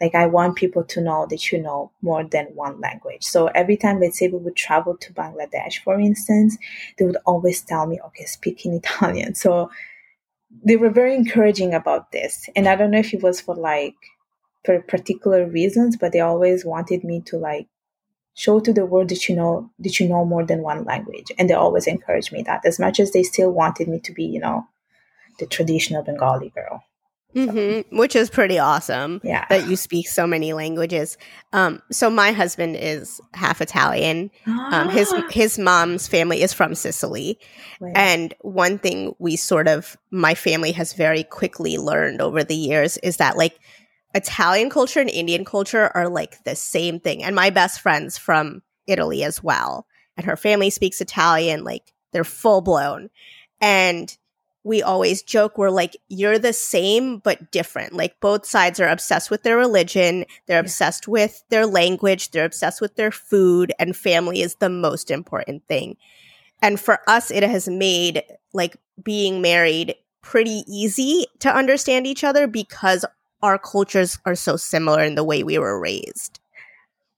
[0.01, 3.23] Like i want people to know that you know more than one language.
[3.23, 6.57] So every time let's say we would travel to bangladesh for instance
[6.97, 9.35] they would always tell me okay speak in italian.
[9.35, 9.71] So
[10.63, 12.49] they were very encouraging about this.
[12.55, 13.95] And i don't know if it was for like
[14.65, 17.67] for particular reasons but they always wanted me to like
[18.35, 21.31] show to the world that you know that you know more than one language.
[21.37, 24.25] And they always encouraged me that as much as they still wanted me to be
[24.25, 24.67] you know
[25.39, 26.83] the traditional bengali girl
[27.35, 29.21] Mm-hmm, which is pretty awesome.
[29.23, 29.45] Yeah.
[29.49, 31.17] That you speak so many languages.
[31.53, 34.31] Um, so my husband is half Italian.
[34.45, 37.39] Um, his his mom's family is from Sicily.
[37.95, 42.97] And one thing we sort of my family has very quickly learned over the years
[42.97, 43.59] is that like
[44.13, 47.23] Italian culture and Indian culture are like the same thing.
[47.23, 49.85] And my best friend's from Italy as well.
[50.17, 53.09] And her family speaks Italian, like they're full blown.
[53.61, 54.15] And
[54.63, 57.93] we always joke we're like you're the same but different.
[57.93, 62.81] Like both sides are obsessed with their religion they're obsessed with their language they're obsessed
[62.81, 65.97] with their food and family is the most important thing.
[66.61, 72.47] And for us it has made like being married pretty easy to understand each other
[72.47, 73.05] because
[73.41, 76.39] our cultures are so similar in the way we were raised.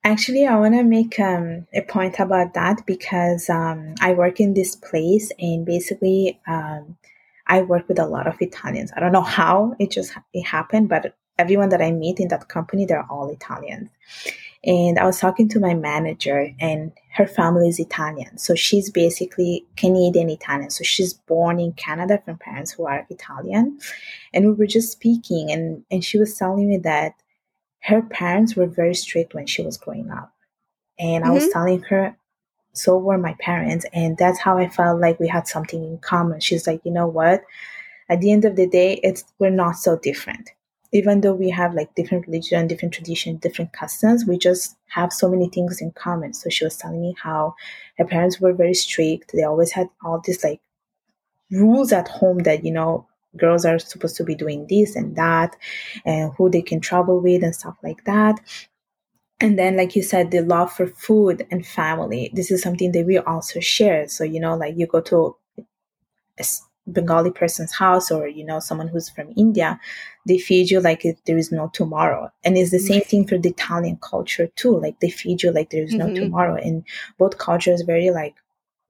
[0.05, 4.53] Actually, I want to make um, a point about that because um, I work in
[4.53, 6.97] this place and basically um,
[7.47, 8.91] I work with a lot of Italians.
[8.95, 12.47] I don't know how it just it happened, but everyone that I meet in that
[12.47, 13.89] company, they're all Italians.
[14.65, 18.37] And I was talking to my manager, and her family is Italian.
[18.37, 20.69] So she's basically Canadian Italian.
[20.69, 23.79] So she's born in Canada from parents who are Italian.
[24.33, 27.13] And we were just speaking, and, and she was telling me that
[27.81, 30.31] her parents were very strict when she was growing up.
[30.97, 31.31] And mm-hmm.
[31.31, 31.51] I was mm-hmm.
[31.51, 32.15] telling her,
[32.73, 36.39] so were my parents and that's how i felt like we had something in common
[36.39, 37.43] she's like you know what
[38.09, 40.51] at the end of the day it's we're not so different
[40.93, 45.27] even though we have like different religion, different tradition, different customs, we just have so
[45.27, 46.33] many things in common.
[46.33, 47.55] So she was telling me how
[47.97, 49.31] her parents were very strict.
[49.33, 50.61] They always had all these like
[51.49, 55.55] rules at home that, you know, girls are supposed to be doing this and that
[56.05, 58.39] and who they can travel with and stuff like that.
[59.43, 62.31] And then, like you said, the love for food and family.
[62.33, 64.07] This is something that we also share.
[64.07, 65.35] So, you know, like you go to
[66.39, 66.45] a
[66.89, 69.77] Bengali person's house or, you know, someone who's from India,
[70.25, 72.31] they feed you like there is no tomorrow.
[72.45, 74.79] And it's the same thing for the Italian culture too.
[74.79, 76.23] Like they feed you like there is no mm-hmm.
[76.23, 76.55] tomorrow.
[76.55, 76.85] And
[77.17, 78.35] both cultures very like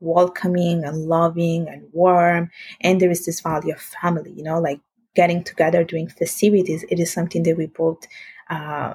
[0.01, 2.51] welcoming and loving and warm.
[2.81, 4.81] And there is this value of family, you know, like
[5.15, 6.85] getting together doing festivities.
[6.91, 8.05] It is something that we both
[8.51, 8.93] uh,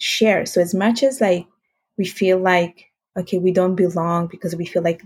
[0.00, 0.46] share.
[0.46, 1.46] So as much as like
[1.96, 5.04] we feel like okay, we don't belong because we feel like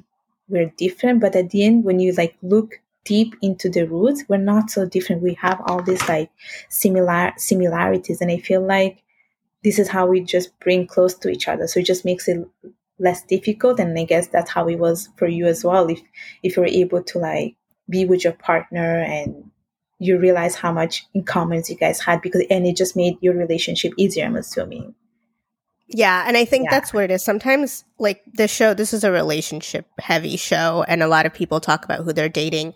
[0.49, 4.37] we're different, but at the end, when you like look deep into the roots, we're
[4.39, 5.23] not so different.
[5.23, 6.31] We have all these like
[6.69, 9.03] similar similarities, and I feel like
[9.63, 11.67] this is how we just bring close to each other.
[11.67, 12.47] So it just makes it
[12.99, 15.89] less difficult, and I guess that's how it was for you as well.
[15.89, 16.01] If
[16.43, 17.57] if you're able to like
[17.89, 19.51] be with your partner and
[19.99, 23.35] you realize how much in common you guys had because and it just made your
[23.35, 24.95] relationship easier i'm assuming.
[25.87, 26.71] Yeah and i think yeah.
[26.71, 27.25] that's what it is.
[27.25, 31.61] Sometimes like this show this is a relationship heavy show and a lot of people
[31.61, 32.75] talk about who they're dating.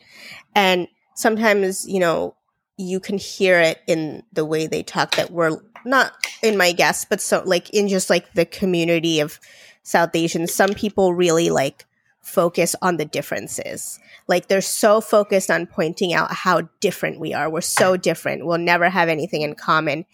[0.54, 2.34] And sometimes you know
[2.78, 7.04] you can hear it in the way they talk that we're not in my guess
[7.04, 9.40] but so like in just like the community of
[9.82, 11.84] south asians some people really like
[12.28, 13.98] focus on the differences.
[14.26, 17.50] Like they're so focused on pointing out how different we are.
[17.50, 18.46] We're so different.
[18.46, 20.04] We'll never have anything in common.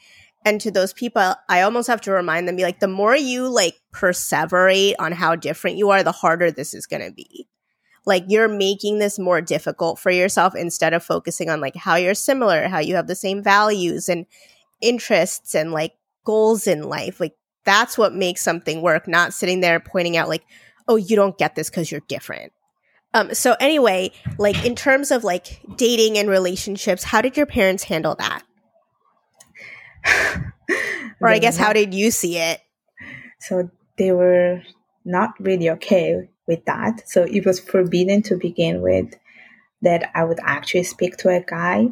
[0.44, 3.48] And to those people, I almost have to remind them be like, the more you
[3.48, 7.48] like perseverate on how different you are, the harder this is going to be.
[8.06, 12.14] Like you're making this more difficult for yourself instead of focusing on like how you're
[12.14, 14.26] similar, how you have the same values and
[14.82, 17.18] interests and like goals in life.
[17.18, 20.44] Like that's what makes something work, not sitting there pointing out like,
[20.88, 22.52] oh, you don't get this because you're different.
[23.14, 27.84] Um, so anyway, like in terms of like dating and relationships, how did your parents
[27.84, 28.42] handle that?
[31.20, 32.60] or I guess how did you see it?
[33.40, 34.62] So they were
[35.04, 37.08] not really okay with that.
[37.08, 39.14] So it was forbidden to begin with
[39.82, 41.88] that I would actually speak to a guy.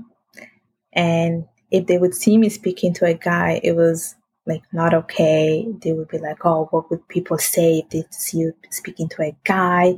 [0.93, 5.67] And if they would see me speaking to a guy, it was like not okay.
[5.83, 9.23] They would be like, "Oh, what would people say if they see you speaking to
[9.23, 9.95] a guy?"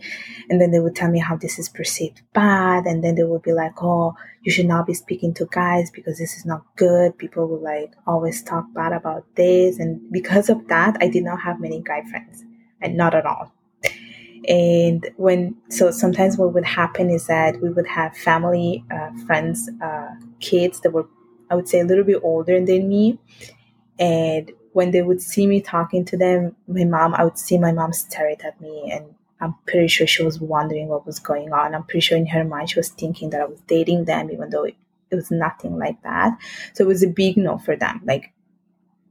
[0.51, 2.85] And then they would tell me how this is perceived bad.
[2.85, 6.19] And then they would be like, "Oh, you should not be speaking to guys because
[6.19, 10.69] this is not good." People would like always talk bad about this, and because of
[10.69, 12.45] that, I did not have many guy friends,
[12.83, 13.51] and not at all.
[14.47, 19.71] And when so sometimes what would happen is that we would have family uh, friends,
[19.83, 21.07] uh, kids that were
[21.51, 23.19] I would say a little bit older than me
[23.99, 27.73] and when they would see me talking to them, my mom, I would see my
[27.73, 31.75] mom staring at me and I'm pretty sure she was wondering what was going on.
[31.75, 34.51] I'm pretty sure in her mind she was thinking that I was dating them, even
[34.51, 34.75] though it,
[35.11, 36.37] it was nothing like that.
[36.73, 38.01] So it was a big no for them.
[38.05, 38.33] Like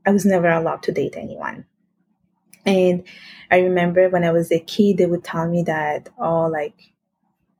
[0.05, 1.65] I was never allowed to date anyone.
[2.65, 3.03] And
[3.51, 6.75] I remember when I was a kid, they would tell me that, oh, like,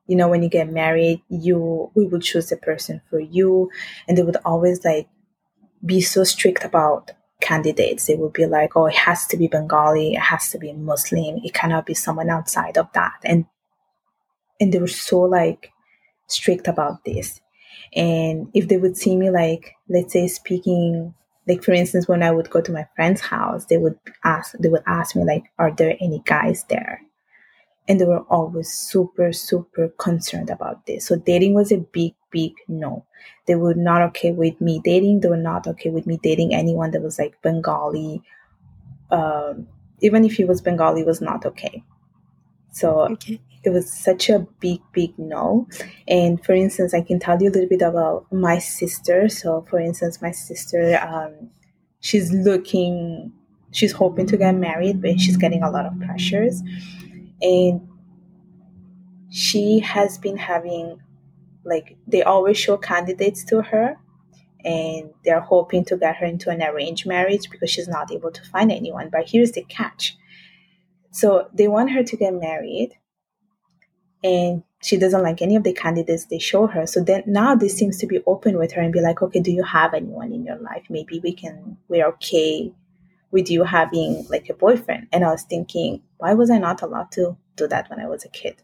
[0.07, 3.69] you know, when you get married, you we will choose a person for you.
[4.07, 5.07] And they would always like
[5.86, 8.06] be so strict about candidates.
[8.06, 11.39] They would be like, oh, it has to be Bengali, it has to be Muslim,
[11.43, 13.19] it cannot be someone outside of that.
[13.24, 13.46] And
[14.60, 15.72] and they were so like
[16.28, 17.41] strict about this.
[17.96, 21.13] And if they would see me like, let's say speaking
[21.48, 24.69] like for instance, when I would go to my friend's house, they would ask they
[24.69, 27.02] would ask me like, are there any guys there?
[27.88, 31.08] And they were always super, super concerned about this.
[31.08, 33.06] So dating was a big, big no.
[33.46, 35.22] They were not okay with me dating.
[35.22, 38.22] They were not okay with me dating anyone that was like Bengali.
[39.12, 39.67] Um,
[40.02, 41.84] even if he was Bengali, it was not okay.
[42.72, 43.39] So okay.
[43.63, 45.67] it was such a big, big no.
[46.08, 49.30] And for instance, I can tell you a little bit about my sister.
[49.30, 51.52] So, for instance, my sister, um,
[52.00, 53.32] she's looking,
[53.72, 56.62] she's hoping to get married, but she's getting a lot of pressures.
[57.41, 57.88] And
[59.30, 61.00] she has been having
[61.65, 63.97] like they always show candidates to her
[64.65, 68.43] and they're hoping to get her into an arranged marriage because she's not able to
[68.43, 69.10] find anyone.
[69.10, 70.17] But here's the catch.
[71.12, 72.97] So they want her to get married
[74.23, 76.88] and she doesn't like any of the candidates they show her.
[76.88, 79.52] So then now this seems to be open with her and be like, okay, do
[79.52, 80.84] you have anyone in your life?
[80.89, 82.73] Maybe we can, we're okay
[83.32, 85.08] with you having like a boyfriend.
[85.12, 88.26] And I was thinking, why was I not allowed to do that when I was
[88.26, 88.62] a kid?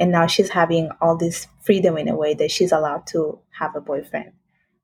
[0.00, 3.76] And now she's having all this freedom in a way that she's allowed to have
[3.76, 4.32] a boyfriend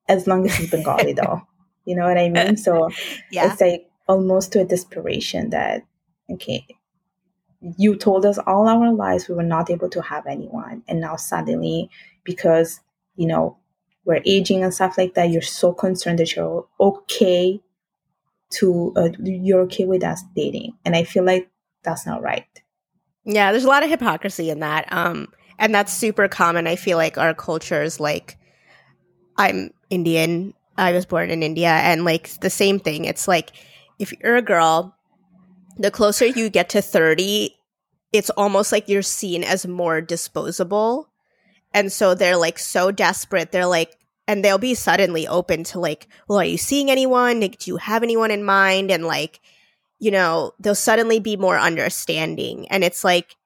[0.09, 1.42] as long as he's bengali though
[1.87, 2.57] You know what I mean?
[2.57, 2.90] So
[3.31, 3.50] yeah.
[3.50, 5.83] it's like almost to a desperation that,
[6.31, 6.66] okay,
[7.79, 10.83] you told us all our lives we were not able to have anyone.
[10.88, 11.88] And now suddenly,
[12.24, 12.81] because,
[13.14, 13.57] you know,
[14.05, 17.61] we're aging and stuff like that, you're so concerned that you're okay
[18.50, 20.76] to, uh, you're okay with us dating.
[20.85, 21.48] And I feel like
[21.85, 22.46] that's not right.
[23.26, 24.90] Yeah, there's a lot of hypocrisy in that.
[24.92, 26.66] Um, and that's super common.
[26.66, 28.38] I feel like our culture is like,
[29.36, 30.54] I'm Indian.
[30.78, 33.04] I was born in India, and like the same thing.
[33.04, 33.50] It's like
[33.98, 34.94] if you're a girl,
[35.76, 37.54] the closer you get to 30,
[38.12, 41.08] it's almost like you're seen as more disposable.
[41.74, 43.52] And so they're like so desperate.
[43.52, 43.96] They're like,
[44.28, 47.40] and they'll be suddenly open to like, well, are you seeing anyone?
[47.40, 48.90] Like, do you have anyone in mind?
[48.90, 49.40] And like,
[49.98, 52.68] you know, they'll suddenly be more understanding.
[52.68, 53.37] And it's like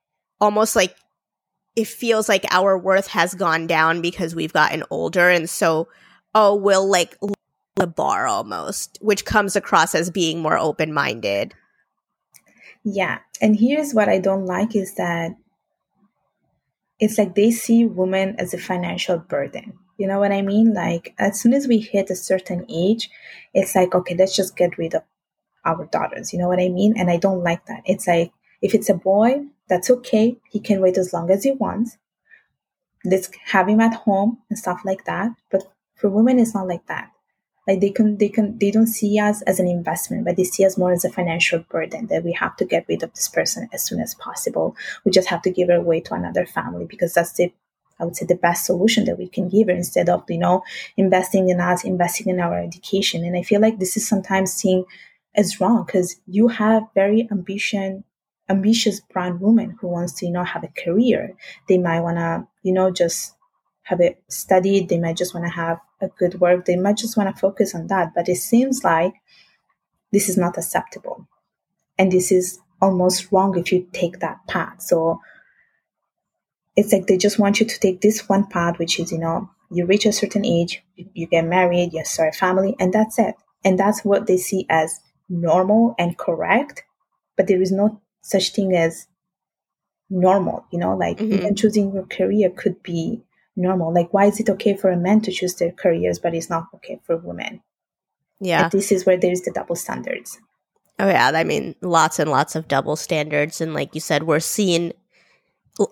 [0.40, 0.96] almost like
[1.76, 5.28] it feels like our worth has gone down because we've gotten older.
[5.28, 5.88] And so,
[6.34, 7.16] oh, we'll like
[7.76, 11.54] the bar almost, which comes across as being more open minded.
[12.84, 13.18] Yeah.
[13.40, 15.32] And here's what I don't like is that
[16.98, 19.78] it's like they see women as a financial burden.
[19.96, 20.72] You know what I mean?
[20.72, 23.10] Like, as soon as we hit a certain age,
[23.52, 25.02] it's like, okay, let's just get rid of
[25.64, 26.32] our daughters.
[26.32, 26.94] You know what I mean?
[26.96, 27.82] And I don't like that.
[27.84, 30.36] It's like, if it's a boy, that's okay.
[30.50, 31.96] He can wait as long as he wants.
[33.04, 35.30] Let's have him at home and stuff like that.
[35.50, 37.10] But for women, it's not like that.
[37.66, 40.64] Like they can, they can, they don't see us as an investment, but they see
[40.64, 43.68] us more as a financial burden that we have to get rid of this person
[43.72, 44.76] as soon as possible.
[45.04, 47.52] We just have to give her away to another family because that's the
[48.00, 50.64] I would say the best solution that we can give her instead of, you know,
[50.96, 53.24] investing in us, investing in our education.
[53.24, 54.86] And I feel like this is sometimes seen
[55.34, 58.04] as wrong because you have very ambition
[58.50, 61.34] ambitious brown woman who wants to, you know, have a career.
[61.68, 63.34] They might want to, you know, just
[63.82, 64.88] have it studied.
[64.88, 66.64] They might just want to have a good work.
[66.64, 68.12] They might just want to focus on that.
[68.14, 69.14] But it seems like
[70.12, 71.26] this is not acceptable.
[71.96, 74.82] And this is almost wrong if you take that path.
[74.82, 75.20] So
[76.76, 79.48] it's like they just want you to take this one path, which is, you know,
[79.70, 83.36] you reach a certain age, you get married, you start a family, and that's it.
[83.64, 84.98] And that's what they see as
[85.30, 86.82] normal and correct.
[87.36, 89.06] But there is no such thing as
[90.10, 91.32] normal you know like mm-hmm.
[91.32, 93.22] even choosing your career could be
[93.56, 96.50] normal like why is it okay for a man to choose their careers but it's
[96.50, 97.62] not okay for women
[98.40, 100.40] yeah and this is where there's the double standards
[100.98, 104.40] oh yeah i mean lots and lots of double standards and like you said we're
[104.40, 104.92] seeing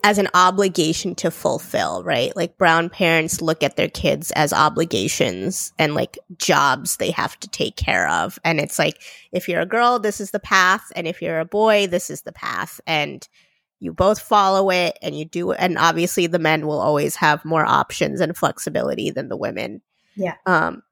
[0.04, 2.34] as an obligation to fulfill, right?
[2.36, 7.48] Like brown parents look at their kids as obligations and like jobs they have to
[7.48, 8.38] take care of.
[8.44, 9.00] And it's like,
[9.32, 10.92] if you're a girl, this is the path.
[10.94, 12.80] And if you're a boy, this is the path.
[12.86, 13.26] And
[13.80, 15.58] you both follow it and you do it.
[15.60, 19.80] And obviously the men will always have more options and flexibility than the women.
[20.16, 20.34] Yeah.
[20.46, 20.82] Um,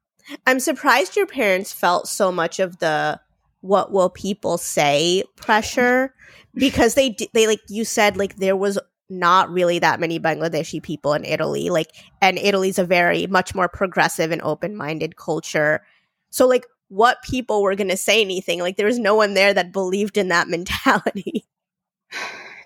[0.45, 3.19] I'm surprised your parents felt so much of the
[3.67, 6.13] what will people say pressure
[6.53, 11.13] because they they like you said like there was not really that many Bangladeshi people
[11.13, 15.85] in Italy like and Italy's a very much more progressive and open-minded culture.
[16.29, 19.53] So like what people were going to say anything like there was no one there
[19.53, 21.45] that believed in that mentality.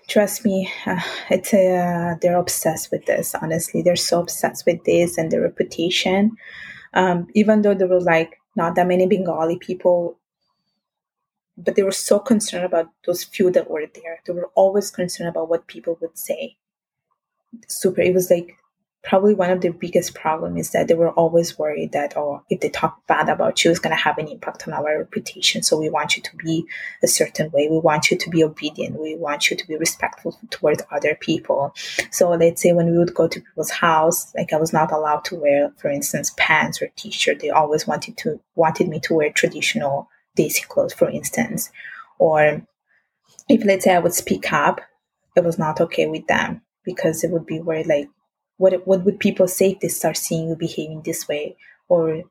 [0.08, 3.34] Trust me, uh, it's uh, they're obsessed with this.
[3.36, 6.32] Honestly, they're so obsessed with this and their reputation.
[6.92, 10.18] Um, even though there was like not that many Bengali people
[11.56, 14.20] but they were so concerned about those few that were there.
[14.24, 16.56] They were always concerned about what people would say.
[17.68, 18.00] Super.
[18.00, 18.56] It was like
[19.02, 22.60] probably one of the biggest problem is that they were always worried that oh if
[22.60, 25.76] they talk bad about you it's going to have an impact on our reputation so
[25.76, 26.64] we want you to be
[27.02, 30.38] a certain way we want you to be obedient we want you to be respectful
[30.50, 31.74] towards other people
[32.10, 35.24] so let's say when we would go to people's house like i was not allowed
[35.24, 39.32] to wear for instance pants or t-shirt they always wanted to wanted me to wear
[39.32, 41.70] traditional desi clothes, for instance.
[42.18, 42.62] Or
[43.48, 44.80] if let's say I would speak up,
[45.36, 48.08] it was not okay with them because it would be worried like
[48.58, 51.56] what what would people say if they start seeing you behaving this way?
[51.88, 52.22] Or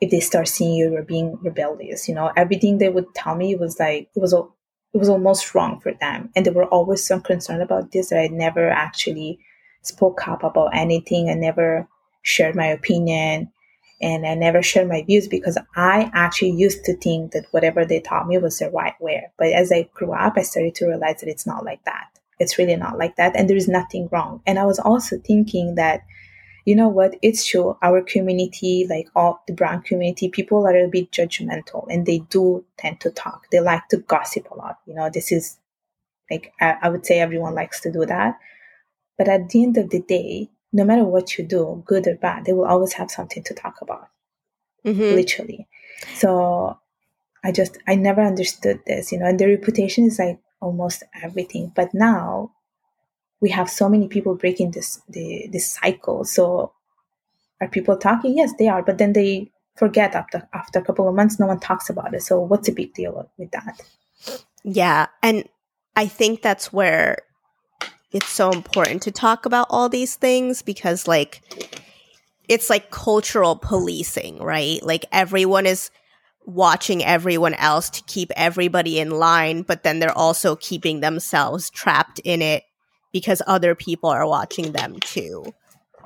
[0.00, 2.32] if they start seeing you being rebellious you know?
[2.36, 6.30] Everything they would tell me was like it was it was almost wrong for them.
[6.36, 9.38] And they were always so concerned about this that i never actually
[9.82, 11.28] spoke up about anything.
[11.28, 11.88] I never
[12.22, 13.52] shared my opinion
[14.00, 18.00] and I never shared my views because I actually used to think that whatever they
[18.00, 19.30] taught me was the right way.
[19.38, 22.08] But as I grew up, I started to realize that it's not like that.
[22.38, 23.36] It's really not like that.
[23.36, 24.42] And there is nothing wrong.
[24.46, 26.02] And I was also thinking that,
[26.64, 27.78] you know what, it's true.
[27.82, 32.64] Our community, like all the brown community, people are a bit judgmental and they do
[32.78, 33.46] tend to talk.
[33.52, 34.78] They like to gossip a lot.
[34.86, 35.58] You know, this is
[36.30, 38.38] like, I, I would say everyone likes to do that.
[39.16, 42.44] But at the end of the day, no matter what you do, good or bad,
[42.44, 44.08] they will always have something to talk about.
[44.84, 45.14] mm-hmm.
[45.14, 45.66] literally.
[46.14, 46.78] So
[47.42, 51.72] I just I never understood this, you know, and the reputation is like almost everything.
[51.74, 52.52] But now
[53.40, 56.24] we have so many people breaking this the this cycle.
[56.24, 56.72] So
[57.60, 58.36] are people talking?
[58.36, 61.60] Yes, they are, but then they forget after after a couple of months no one
[61.60, 62.22] talks about it.
[62.22, 63.80] So what's the big deal with that?
[64.64, 65.48] Yeah, and
[65.96, 67.18] I think that's where
[68.14, 71.42] it's so important to talk about all these things because like
[72.48, 74.80] it's like cultural policing, right?
[74.82, 75.90] Like everyone is
[76.46, 82.20] watching everyone else to keep everybody in line, but then they're also keeping themselves trapped
[82.20, 82.62] in it
[83.12, 85.52] because other people are watching them too.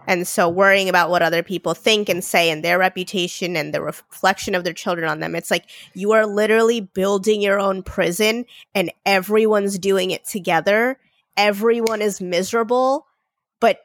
[0.07, 3.83] And so worrying about what other people think and say and their reputation and the
[3.83, 8.47] reflection of their children on them, it's like you are literally building your own prison
[8.75, 10.99] and everyone's doing it together.
[11.39, 13.07] Everyone is miserable,
[13.61, 13.81] but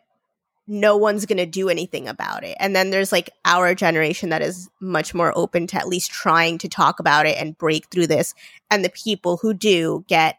[0.67, 2.57] no one's going to do anything about it.
[2.59, 6.57] And then there's like our generation that is much more open to at least trying
[6.59, 8.33] to talk about it and break through this.
[8.71, 10.37] And the people who do get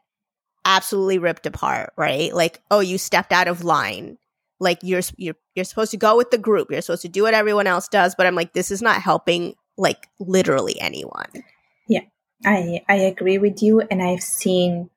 [0.64, 2.34] absolutely ripped apart, right?
[2.34, 4.18] Like, oh, you stepped out of line.
[4.60, 6.70] Like you're you're you're supposed to go with the group.
[6.70, 9.56] You're supposed to do what everyone else does, but I'm like this is not helping
[9.76, 11.44] like literally anyone.
[11.88, 12.02] Yeah.
[12.44, 14.90] I I agree with you and I've seen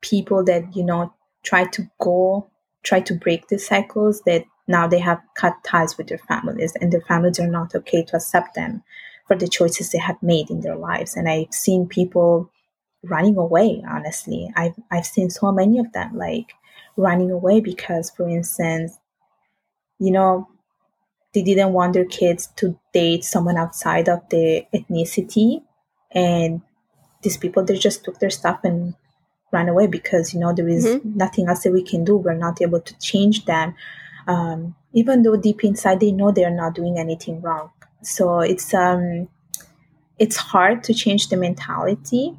[0.00, 1.12] people that, you know,
[1.46, 2.50] try to go
[2.82, 6.92] try to break the cycles that now they have cut ties with their families and
[6.92, 8.82] their families are not okay to accept them
[9.26, 11.16] for the choices they have made in their lives.
[11.16, 12.50] And I've seen people
[13.02, 14.50] running away, honestly.
[14.56, 16.52] I've I've seen so many of them like
[16.96, 18.98] running away because for instance,
[19.98, 20.48] you know,
[21.34, 25.62] they didn't want their kids to date someone outside of their ethnicity
[26.12, 26.62] and
[27.22, 28.94] these people they just took their stuff and
[29.52, 31.16] ran away because you know there is mm-hmm.
[31.16, 32.16] nothing else that we can do.
[32.16, 33.74] We're not able to change them.
[34.26, 37.70] Um, even though deep inside they know they're not doing anything wrong.
[38.02, 39.28] So it's um
[40.18, 42.36] it's hard to change the mentality.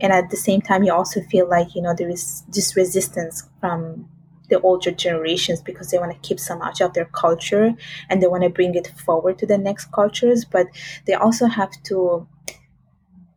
[0.00, 3.48] And at the same time you also feel like you know there is this resistance
[3.60, 4.08] from
[4.48, 7.72] the older generations because they want to keep so much of their culture
[8.08, 10.44] and they want to bring it forward to the next cultures.
[10.44, 10.66] But
[11.06, 12.26] they also have to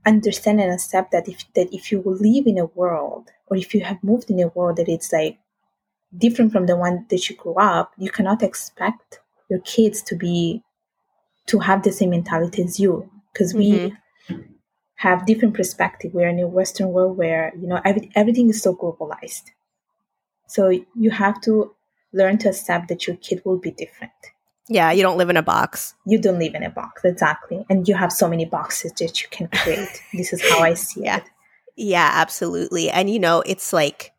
[0.06, 3.82] understand and accept that if that if you live in a world or if you
[3.82, 5.38] have moved in a world that it's like
[6.18, 10.64] different from the one that you grew up you cannot expect your kids to be
[11.48, 13.10] to have the same mentality as you.
[13.32, 13.96] Because mm-hmm.
[14.30, 14.38] we
[14.96, 16.14] have different perspective.
[16.14, 19.52] We're in a western world where you know every, everything is so globalized.
[20.48, 21.76] So you have to
[22.14, 24.14] learn to accept that your kid will be different
[24.70, 25.94] yeah, you don't live in a box.
[26.06, 27.66] You don't live in a box, exactly.
[27.70, 30.02] And you have so many boxes that you can create.
[30.14, 31.18] this is how I see yeah.
[31.18, 31.24] it.
[31.76, 32.90] Yeah, absolutely.
[32.90, 34.12] And you know, it's like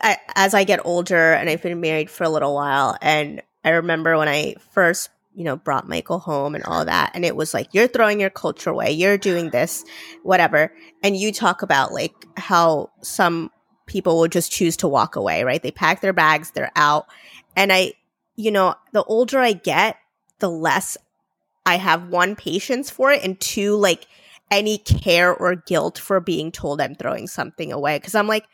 [0.00, 3.70] I, as I get older and I've been married for a little while and I
[3.70, 7.52] remember when I first, you know, brought Michael home and all that and it was
[7.52, 9.84] like you're throwing your culture away, you're doing this,
[10.22, 10.72] whatever.
[11.02, 13.50] And you talk about like how some
[13.86, 15.62] people will just choose to walk away, right?
[15.62, 17.06] They pack their bags, they're out.
[17.54, 17.94] And I
[18.36, 19.96] you know, the older I get,
[20.38, 20.96] the less
[21.64, 24.06] I have one patience for it and two like
[24.50, 28.44] any care or guilt for being told I'm throwing something away cuz I'm like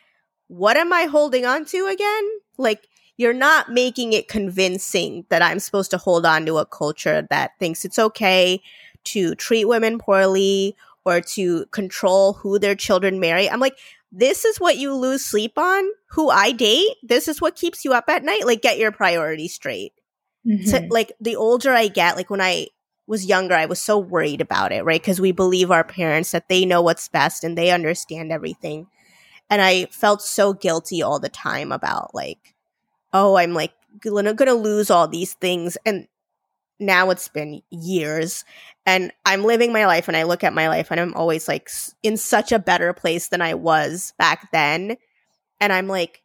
[0.48, 2.28] what am I holding on to again?
[2.58, 7.26] Like you're not making it convincing that I'm supposed to hold on to a culture
[7.30, 8.60] that thinks it's okay
[9.04, 13.50] to treat women poorly or to control who their children marry.
[13.50, 13.76] I'm like
[14.12, 17.94] this is what you lose sleep on, who I date, this is what keeps you
[17.94, 18.46] up at night.
[18.46, 19.94] Like, get your priorities straight.
[20.46, 20.66] Mm-hmm.
[20.66, 22.68] So, like, the older I get, like, when I
[23.06, 25.00] was younger, I was so worried about it, right?
[25.00, 28.86] Because we believe our parents that they know what's best and they understand everything.
[29.48, 32.54] And I felt so guilty all the time about, like,
[33.14, 35.78] oh, I'm like, gonna, gonna lose all these things.
[35.86, 36.06] And
[36.82, 38.44] now it's been years
[38.84, 41.70] and I'm living my life and I look at my life and I'm always like
[42.02, 44.96] in such a better place than I was back then.
[45.60, 46.22] And I'm like,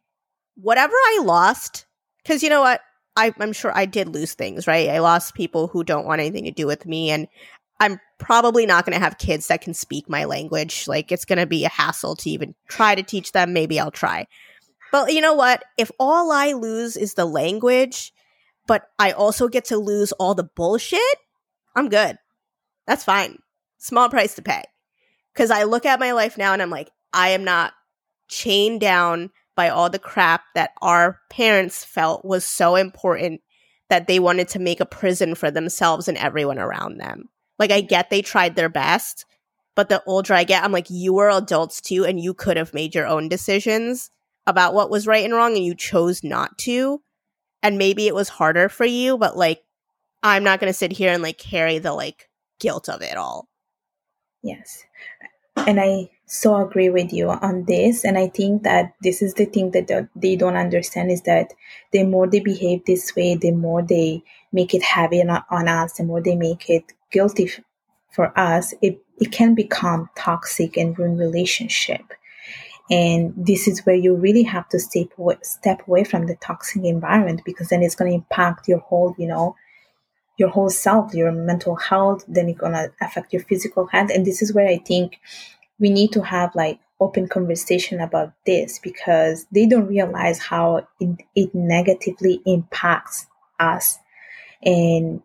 [0.56, 1.86] whatever I lost,
[2.22, 2.80] because you know what?
[3.16, 4.88] I, I'm sure I did lose things, right?
[4.88, 7.10] I lost people who don't want anything to do with me.
[7.10, 7.28] And
[7.80, 10.86] I'm probably not going to have kids that can speak my language.
[10.86, 13.52] Like, it's going to be a hassle to even try to teach them.
[13.52, 14.26] Maybe I'll try.
[14.90, 15.64] But you know what?
[15.76, 18.12] If all I lose is the language,
[18.68, 21.00] but I also get to lose all the bullshit,
[21.74, 22.16] I'm good.
[22.86, 23.38] That's fine.
[23.78, 24.62] Small price to pay.
[25.34, 27.72] Because I look at my life now and I'm like, I am not
[28.28, 33.40] chained down by all the crap that our parents felt was so important
[33.88, 37.30] that they wanted to make a prison for themselves and everyone around them.
[37.58, 39.24] Like, I get they tried their best,
[39.74, 42.74] but the older I get, I'm like, you were adults too, and you could have
[42.74, 44.10] made your own decisions
[44.46, 47.00] about what was right and wrong, and you chose not to.
[47.62, 49.62] And maybe it was harder for you, but like,
[50.22, 52.28] I'm not going to sit here and like carry the like
[52.60, 53.48] guilt of it all.
[54.42, 54.84] Yes.
[55.56, 58.04] And I so agree with you on this.
[58.04, 61.52] And I think that this is the thing that they don't understand is that
[61.92, 66.04] the more they behave this way, the more they make it heavy on us, the
[66.04, 67.50] more they make it guilty
[68.12, 72.02] for us, it, it can become toxic and ruin relationship.
[72.90, 76.84] And this is where you really have to step away, step away from the toxic
[76.84, 79.56] environment because then it's going to impact your whole, you know,
[80.38, 82.24] your whole self, your mental health.
[82.28, 84.10] Then it's going to affect your physical health.
[84.14, 85.18] And this is where I think
[85.78, 91.20] we need to have like open conversation about this because they don't realize how it,
[91.34, 93.26] it negatively impacts
[93.60, 93.98] us
[94.62, 95.22] and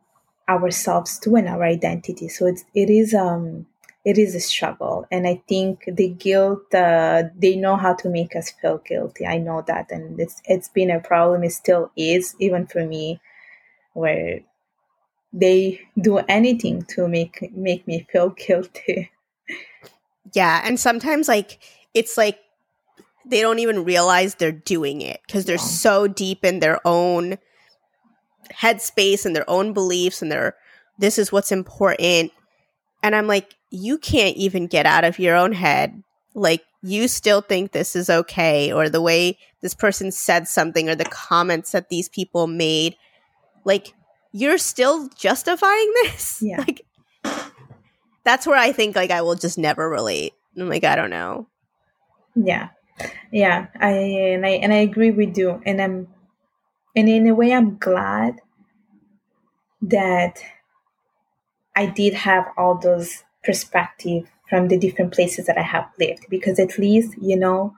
[0.50, 2.28] ourselves too and our identity.
[2.28, 3.66] So it's, it is, um,
[4.06, 5.06] it is a struggle.
[5.12, 9.26] And i think the guilt uh, they know how to make us feel guilty.
[9.26, 9.92] I know that.
[9.92, 11.44] And it's it's been a problem.
[11.44, 13.20] It still is even for me
[13.94, 14.42] where
[15.32, 19.12] they do anything to make make me feel guilty.
[20.34, 20.62] Yeah.
[20.64, 21.60] And sometimes like
[21.94, 22.40] it's like
[23.26, 25.62] they don't even realize they're doing it because they're yeah.
[25.62, 27.38] so deep in their own
[28.52, 30.56] headspace and their own beliefs and their
[31.00, 32.32] this is what's important
[33.04, 36.04] and i'm like you can't even get out of your own head.
[36.36, 40.96] Like, you still think this is okay, or the way this person said something, or
[40.96, 42.96] the comments that these people made.
[43.66, 43.94] Like,
[44.32, 46.44] you're still justifying this?
[46.44, 46.60] Yeah.
[46.60, 46.86] Like,
[48.24, 50.34] that's where I think, like, I will just never relate.
[50.56, 51.48] I'm like, I don't know.
[52.36, 52.70] Yeah.
[53.32, 53.68] Yeah.
[53.80, 55.64] I, and I, and I agree with you.
[55.66, 56.08] And I'm,
[56.96, 58.40] and in a way, I'm glad
[59.82, 60.44] that
[61.76, 66.60] I did have all those perspective from the different places that I have lived because
[66.60, 67.76] at least, you know,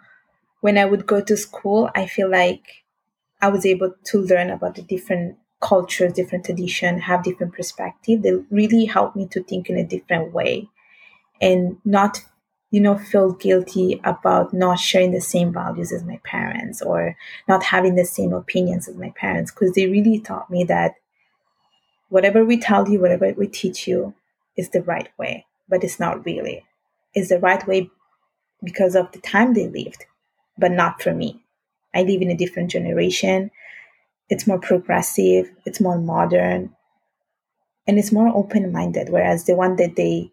[0.61, 2.63] when I would go to school, I feel like
[3.41, 8.21] I was able to learn about the different cultures, different tradition, have different perspective.
[8.21, 10.69] They really helped me to think in a different way
[11.41, 12.23] and not,
[12.71, 17.15] you know, feel guilty about not sharing the same values as my parents or
[17.47, 20.95] not having the same opinions as my parents because they really taught me that
[22.15, 24.13] whatever we tell you, whatever we teach you
[24.57, 26.63] is the right way but it's not really.
[27.13, 27.89] It's the right way
[28.63, 30.05] because of the time they lived,
[30.57, 31.41] but not for me.
[31.93, 33.51] I live in a different generation.
[34.29, 36.75] It's more progressive, it's more modern,
[37.87, 39.09] and it's more open minded.
[39.09, 40.31] Whereas the one that they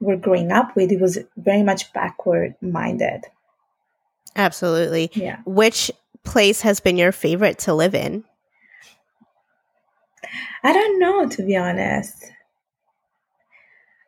[0.00, 3.22] were growing up with, it was very much backward minded.
[4.36, 5.10] Absolutely.
[5.14, 5.38] Yeah.
[5.44, 5.90] Which
[6.24, 8.24] place has been your favorite to live in?
[10.62, 12.30] I don't know, to be honest.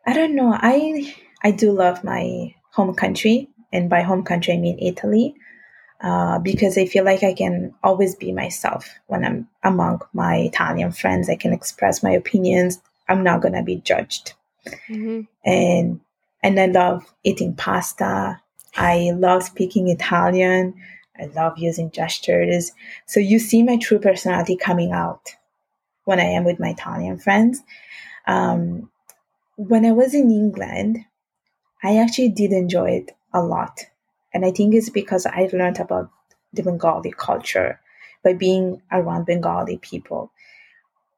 [0.05, 0.53] I don't know.
[0.53, 5.35] I I do love my home country, and by home country I mean Italy,
[6.01, 10.91] uh, because I feel like I can always be myself when I'm among my Italian
[10.91, 11.29] friends.
[11.29, 12.81] I can express my opinions.
[13.07, 14.33] I'm not gonna be judged,
[14.89, 15.21] mm-hmm.
[15.45, 16.01] and
[16.43, 18.41] and I love eating pasta.
[18.75, 20.75] I love speaking Italian.
[21.17, 22.71] I love using gestures.
[23.05, 25.35] So you see my true personality coming out
[26.05, 27.61] when I am with my Italian friends.
[28.27, 28.89] Um,
[29.55, 31.05] when I was in England,
[31.83, 33.85] I actually did enjoy it a lot.
[34.33, 36.09] And I think it's because I learned about
[36.53, 37.79] the Bengali culture
[38.23, 40.31] by being around Bengali people.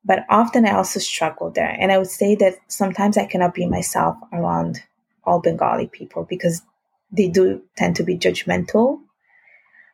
[0.04, 1.76] But often I also struggle there.
[1.80, 4.84] And I would say that sometimes I cannot be myself around
[5.24, 6.62] all Bengali people because
[7.12, 9.00] they do tend to be judgmental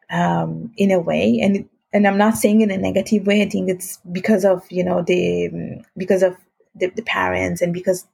[0.10, 1.39] um, in a way.
[1.42, 3.42] And and I'm not saying in a negative way.
[3.42, 6.38] I think it's because of you know the because of
[6.76, 8.08] the, the parents and because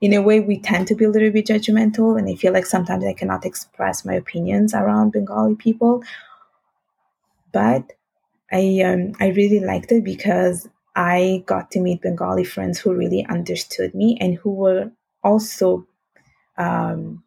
[0.00, 2.66] in a way we tend to be a little bit judgmental and i feel like
[2.66, 6.02] sometimes i cannot express my opinions around bengali people
[7.52, 7.92] but
[8.52, 13.24] i um, i really liked it because i got to meet bengali friends who really
[13.26, 14.90] understood me and who were
[15.22, 15.86] also
[16.58, 17.22] um,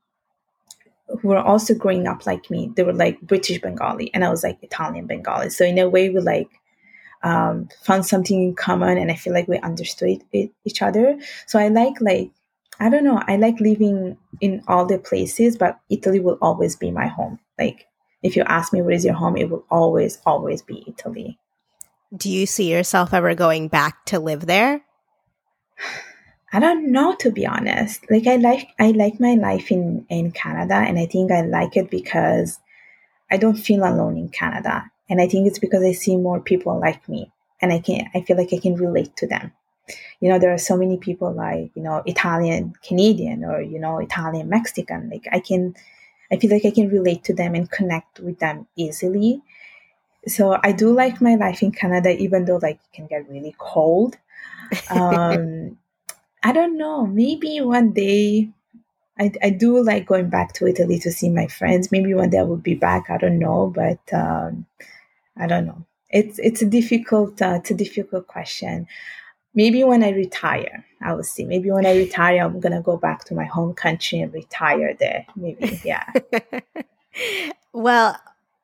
[1.07, 4.43] who were also growing up like me they were like british bengali and i was
[4.43, 6.49] like italian bengali so in a way we like
[7.23, 11.57] um, found something in common and i feel like we understood it, each other so
[11.57, 12.31] i like like
[12.79, 13.21] I don't know.
[13.25, 17.39] I like living in all the places, but Italy will always be my home.
[17.57, 17.87] Like,
[18.21, 21.39] if you ask me what is your home, it will always, always be Italy.
[22.15, 24.81] Do you see yourself ever going back to live there?
[26.55, 28.09] I don't know to be honest.
[28.09, 31.75] Like I like I like my life in in Canada and I think I like
[31.75, 32.59] it because
[33.29, 34.89] I don't feel alone in Canada.
[35.09, 37.31] And I think it's because I see more people like me
[37.61, 39.51] and I can I feel like I can relate to them
[40.19, 43.99] you know there are so many people like you know italian canadian or you know
[43.99, 45.75] italian mexican like i can
[46.31, 49.43] i feel like i can relate to them and connect with them easily
[50.27, 53.55] so I do like my life in Canada, even though like it can get really
[53.57, 54.17] cold.
[54.89, 55.77] Um,
[56.45, 57.07] I don't know.
[57.07, 58.49] Maybe one day
[59.19, 61.91] I, I do like going back to Italy to see my friends.
[61.91, 63.09] Maybe one day I will be back.
[63.09, 64.67] I don't know, but um,
[65.35, 65.83] I don't know.
[66.11, 68.85] It's it's a difficult uh, it's a difficult question.
[69.55, 71.45] Maybe when I retire, I will see.
[71.45, 75.25] Maybe when I retire, I'm gonna go back to my home country and retire there.
[75.35, 76.05] Maybe, yeah.
[77.73, 78.19] well,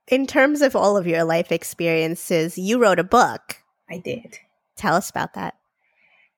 [0.08, 3.64] in terms of all of your life experiences, you wrote a book.
[3.90, 4.38] I did.
[4.76, 5.56] Tell us about that.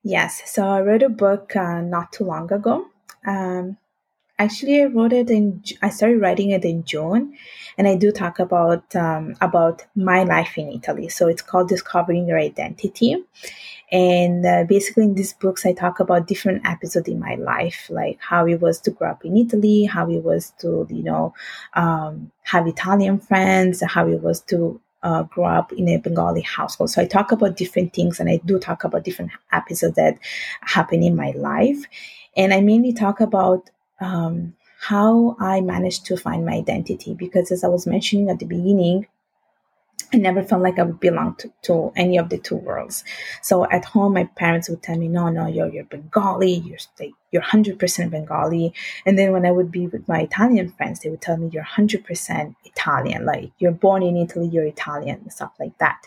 [0.04, 2.86] Yes, so I wrote a book uh, not too long ago.
[3.26, 3.78] Um,
[4.38, 7.36] actually i wrote it in i started writing it in june
[7.78, 12.26] and i do talk about um, about my life in italy so it's called discovering
[12.26, 13.16] your identity
[13.92, 18.18] and uh, basically in these books i talk about different episodes in my life like
[18.20, 21.34] how it was to grow up in italy how it was to you know
[21.74, 26.90] um, have italian friends how it was to uh, grow up in a bengali household.
[26.90, 30.18] So i talk about different things and i do talk about different episodes that
[30.62, 31.84] happen in my life.
[32.36, 37.64] And i mainly talk about um, how I managed to find my identity because, as
[37.64, 39.06] I was mentioning at the beginning,
[40.12, 43.04] I never felt like I would belong to, any of the two worlds.
[43.42, 46.54] So at home, my parents would tell me, "No, no, you're you're Bengali.
[46.54, 46.78] You're
[47.30, 48.72] you're hundred percent Bengali."
[49.06, 51.62] And then when I would be with my Italian friends, they would tell me, "You're
[51.62, 53.24] hundred percent Italian.
[53.24, 56.02] Like you're born in Italy, you're Italian, stuff like that."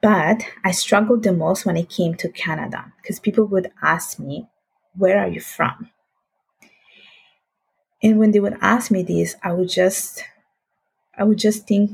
[0.00, 4.48] But I struggled the most when I came to Canada because people would ask me,
[4.96, 5.90] "Where are you from?"
[8.02, 10.24] And when they would ask me this, I would just,
[11.16, 11.92] I would just think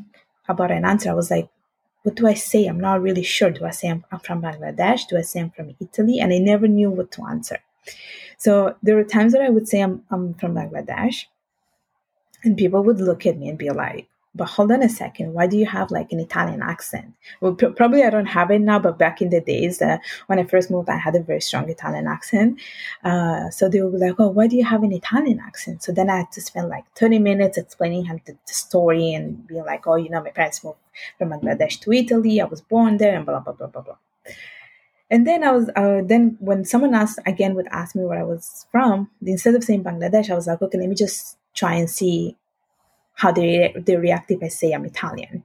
[0.48, 1.10] about an answer.
[1.10, 1.48] I was like,
[2.02, 2.66] what do I say?
[2.66, 3.50] I'm not really sure.
[3.50, 5.08] Do I say I'm, I'm from Bangladesh?
[5.08, 6.20] Do I say I'm from Italy?
[6.20, 7.58] And I never knew what to answer.
[8.38, 11.24] So there were times that I would say I'm, I'm from Bangladesh,
[12.44, 14.08] and people would look at me and be like,
[14.38, 17.12] but hold on a second why do you have like an italian accent?
[17.40, 20.38] Well pr- probably i don't have it now but back in the days uh, when
[20.38, 22.60] i first moved i had a very strong italian accent.
[23.04, 25.82] Uh, so they be like oh why do you have an italian accent?
[25.82, 29.46] So then i had to spend like 30 minutes explaining him the, the story and
[29.46, 30.78] being like oh you know my parents moved
[31.18, 33.98] from bangladesh to italy i was born there and blah blah blah blah blah.
[35.10, 38.24] And then I was, uh, then when someone asked again would ask me where I
[38.24, 41.88] was from, instead of saying Bangladesh, I was like, okay, let me just try and
[41.88, 42.36] see
[43.18, 45.44] how they, they react if I say I'm Italian.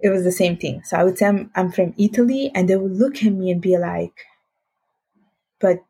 [0.00, 0.82] It was the same thing.
[0.82, 3.60] So I would say I'm, I'm from Italy, and they would look at me and
[3.60, 4.24] be like,
[5.60, 5.84] but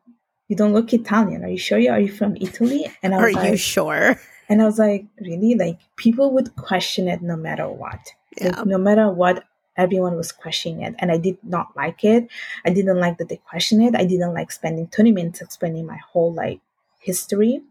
[0.49, 1.45] you don't look Italian.
[1.45, 2.85] Are you sure you are you from Italy?
[3.01, 4.19] And I was like, Are like, you sure?
[4.49, 5.55] And I was like, really?
[5.55, 8.13] Like people would question it no matter what.
[8.39, 8.57] Yeah.
[8.57, 9.45] Like, no matter what,
[9.77, 10.95] everyone was questioning it.
[10.99, 12.27] And I did not like it.
[12.65, 13.95] I didn't like that they questioned it.
[13.95, 16.59] I didn't like spending 20 minutes explaining my whole like
[16.99, 17.61] history.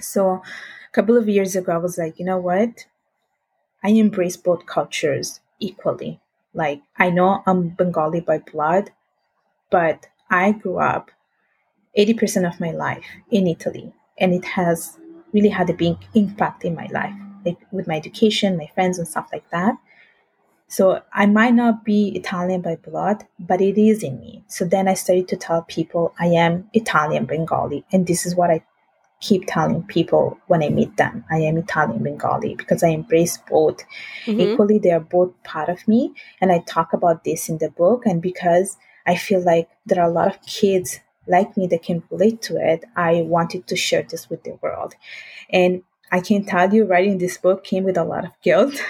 [0.00, 0.42] So
[0.98, 2.86] couple of years ago, I was like, you know what?
[3.84, 6.18] I embrace both cultures equally.
[6.52, 8.90] Like, I know I'm Bengali by blood,
[9.70, 11.12] but I grew up
[11.96, 14.98] 80% of my life in Italy, and it has
[15.32, 17.14] really had a big impact in my life,
[17.46, 19.76] like with my education, my friends, and stuff like that.
[20.66, 24.42] So I might not be Italian by blood, but it is in me.
[24.48, 28.50] So then I started to tell people I am Italian Bengali, and this is what
[28.50, 28.64] I
[29.20, 33.84] keep telling people when I meet them, I am Italian Bengali because I embrace both.
[34.26, 34.40] Mm-hmm.
[34.40, 36.14] Equally, they are both part of me.
[36.40, 38.06] And I talk about this in the book.
[38.06, 42.02] And because I feel like there are a lot of kids like me that can
[42.10, 44.94] relate to it, I wanted to share this with the world.
[45.50, 48.74] And I can tell you, writing this book came with a lot of guilt.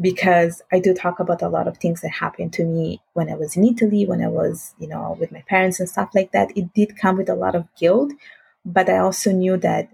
[0.00, 3.34] because I do talk about a lot of things that happened to me when I
[3.34, 6.56] was in Italy, when I was, you know, with my parents and stuff like that.
[6.56, 8.12] It did come with a lot of guilt,
[8.64, 9.90] but I also knew that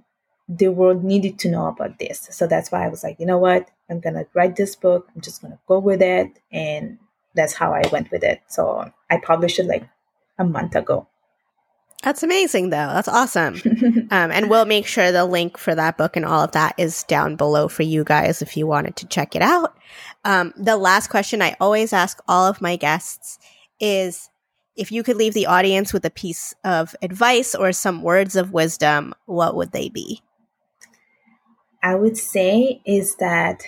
[0.49, 2.29] the world needed to know about this.
[2.31, 3.69] So that's why I was like, you know what?
[3.91, 5.09] I'm going to write this book.
[5.14, 6.39] I'm just going to go with it.
[6.53, 6.99] And
[7.35, 8.43] that's how I went with it.
[8.47, 9.89] So I published it like
[10.39, 11.09] a month ago.
[12.03, 12.77] That's amazing, though.
[12.77, 13.61] That's awesome.
[14.11, 17.03] um, and we'll make sure the link for that book and all of that is
[17.05, 19.77] down below for you guys if you wanted to check it out.
[20.25, 23.39] Um, the last question I always ask all of my guests
[23.81, 24.31] is
[24.77, 28.53] if you could leave the audience with a piece of advice or some words of
[28.53, 30.22] wisdom, what would they be?
[31.83, 33.64] I would say is that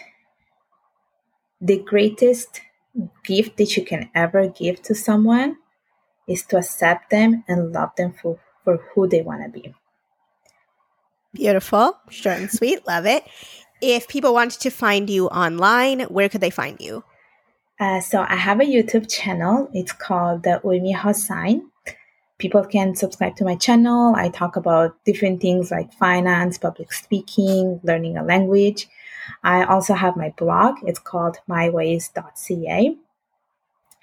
[1.61, 2.61] the greatest
[3.25, 5.57] gift that you can ever give to someone
[6.27, 9.75] is to accept them and love them for, for who they want to be.
[11.33, 12.87] Beautiful, short and sweet.
[12.87, 13.25] Love it.
[13.81, 17.05] If people wanted to find you online, where could they find you?
[17.81, 19.71] Uh, so I have a YouTube channel.
[19.73, 21.63] It's called the Urmi Hossain.
[22.39, 24.15] People can subscribe to my channel.
[24.17, 28.89] I talk about different things like finance, public speaking, learning a language.
[29.43, 30.77] I also have my blog.
[30.85, 32.97] It's called myways.ca.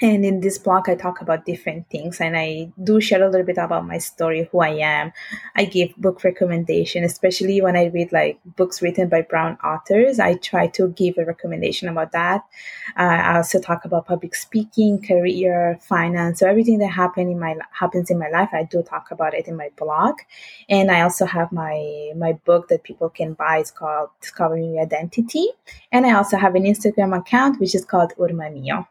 [0.01, 3.45] And in this blog, I talk about different things and I do share a little
[3.45, 5.13] bit about my story, who I am.
[5.55, 10.19] I give book recommendation, especially when I read like books written by brown authors.
[10.19, 12.43] I try to give a recommendation about that.
[12.99, 17.55] Uh, I also talk about public speaking, career, finance, so everything that happen in my
[17.71, 18.49] happens in my life.
[18.51, 20.15] I do talk about it in my blog,
[20.67, 23.59] and I also have my my book that people can buy.
[23.59, 25.47] It's called Discovering Your Identity,
[25.93, 28.87] and I also have an Instagram account which is called Urmi Mio.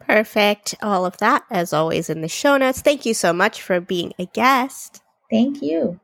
[0.00, 0.74] Perfect.
[0.82, 2.80] All of that, as always, in the show notes.
[2.80, 5.02] Thank you so much for being a guest.
[5.30, 6.00] Thank you.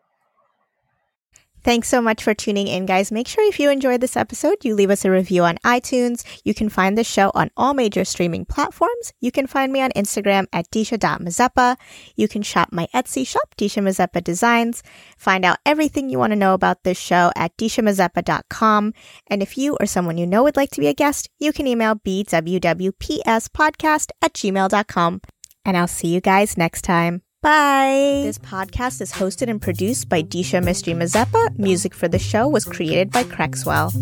[1.67, 3.11] Thanks so much for tuning in, guys.
[3.11, 6.23] Make sure if you enjoyed this episode, you leave us a review on iTunes.
[6.45, 9.12] You can find the show on all major streaming platforms.
[9.21, 11.77] You can find me on Instagram at disha.mazeppa.
[12.14, 14.85] You can shop my Etsy shop, Disha Mazeppa Designs.
[15.19, 18.95] Find out everything you want to know about this show at dishamazeppa.com.
[19.27, 21.67] And if you or someone you know would like to be a guest, you can
[21.67, 25.21] email bwwpspodcast at gmail.com.
[25.64, 27.23] And I'll see you guys next time.
[27.43, 28.22] Bye.
[28.24, 31.57] This podcast is hosted and produced by Disha Mystery Mazeppa.
[31.59, 33.93] Music for the show was created by Crexwell.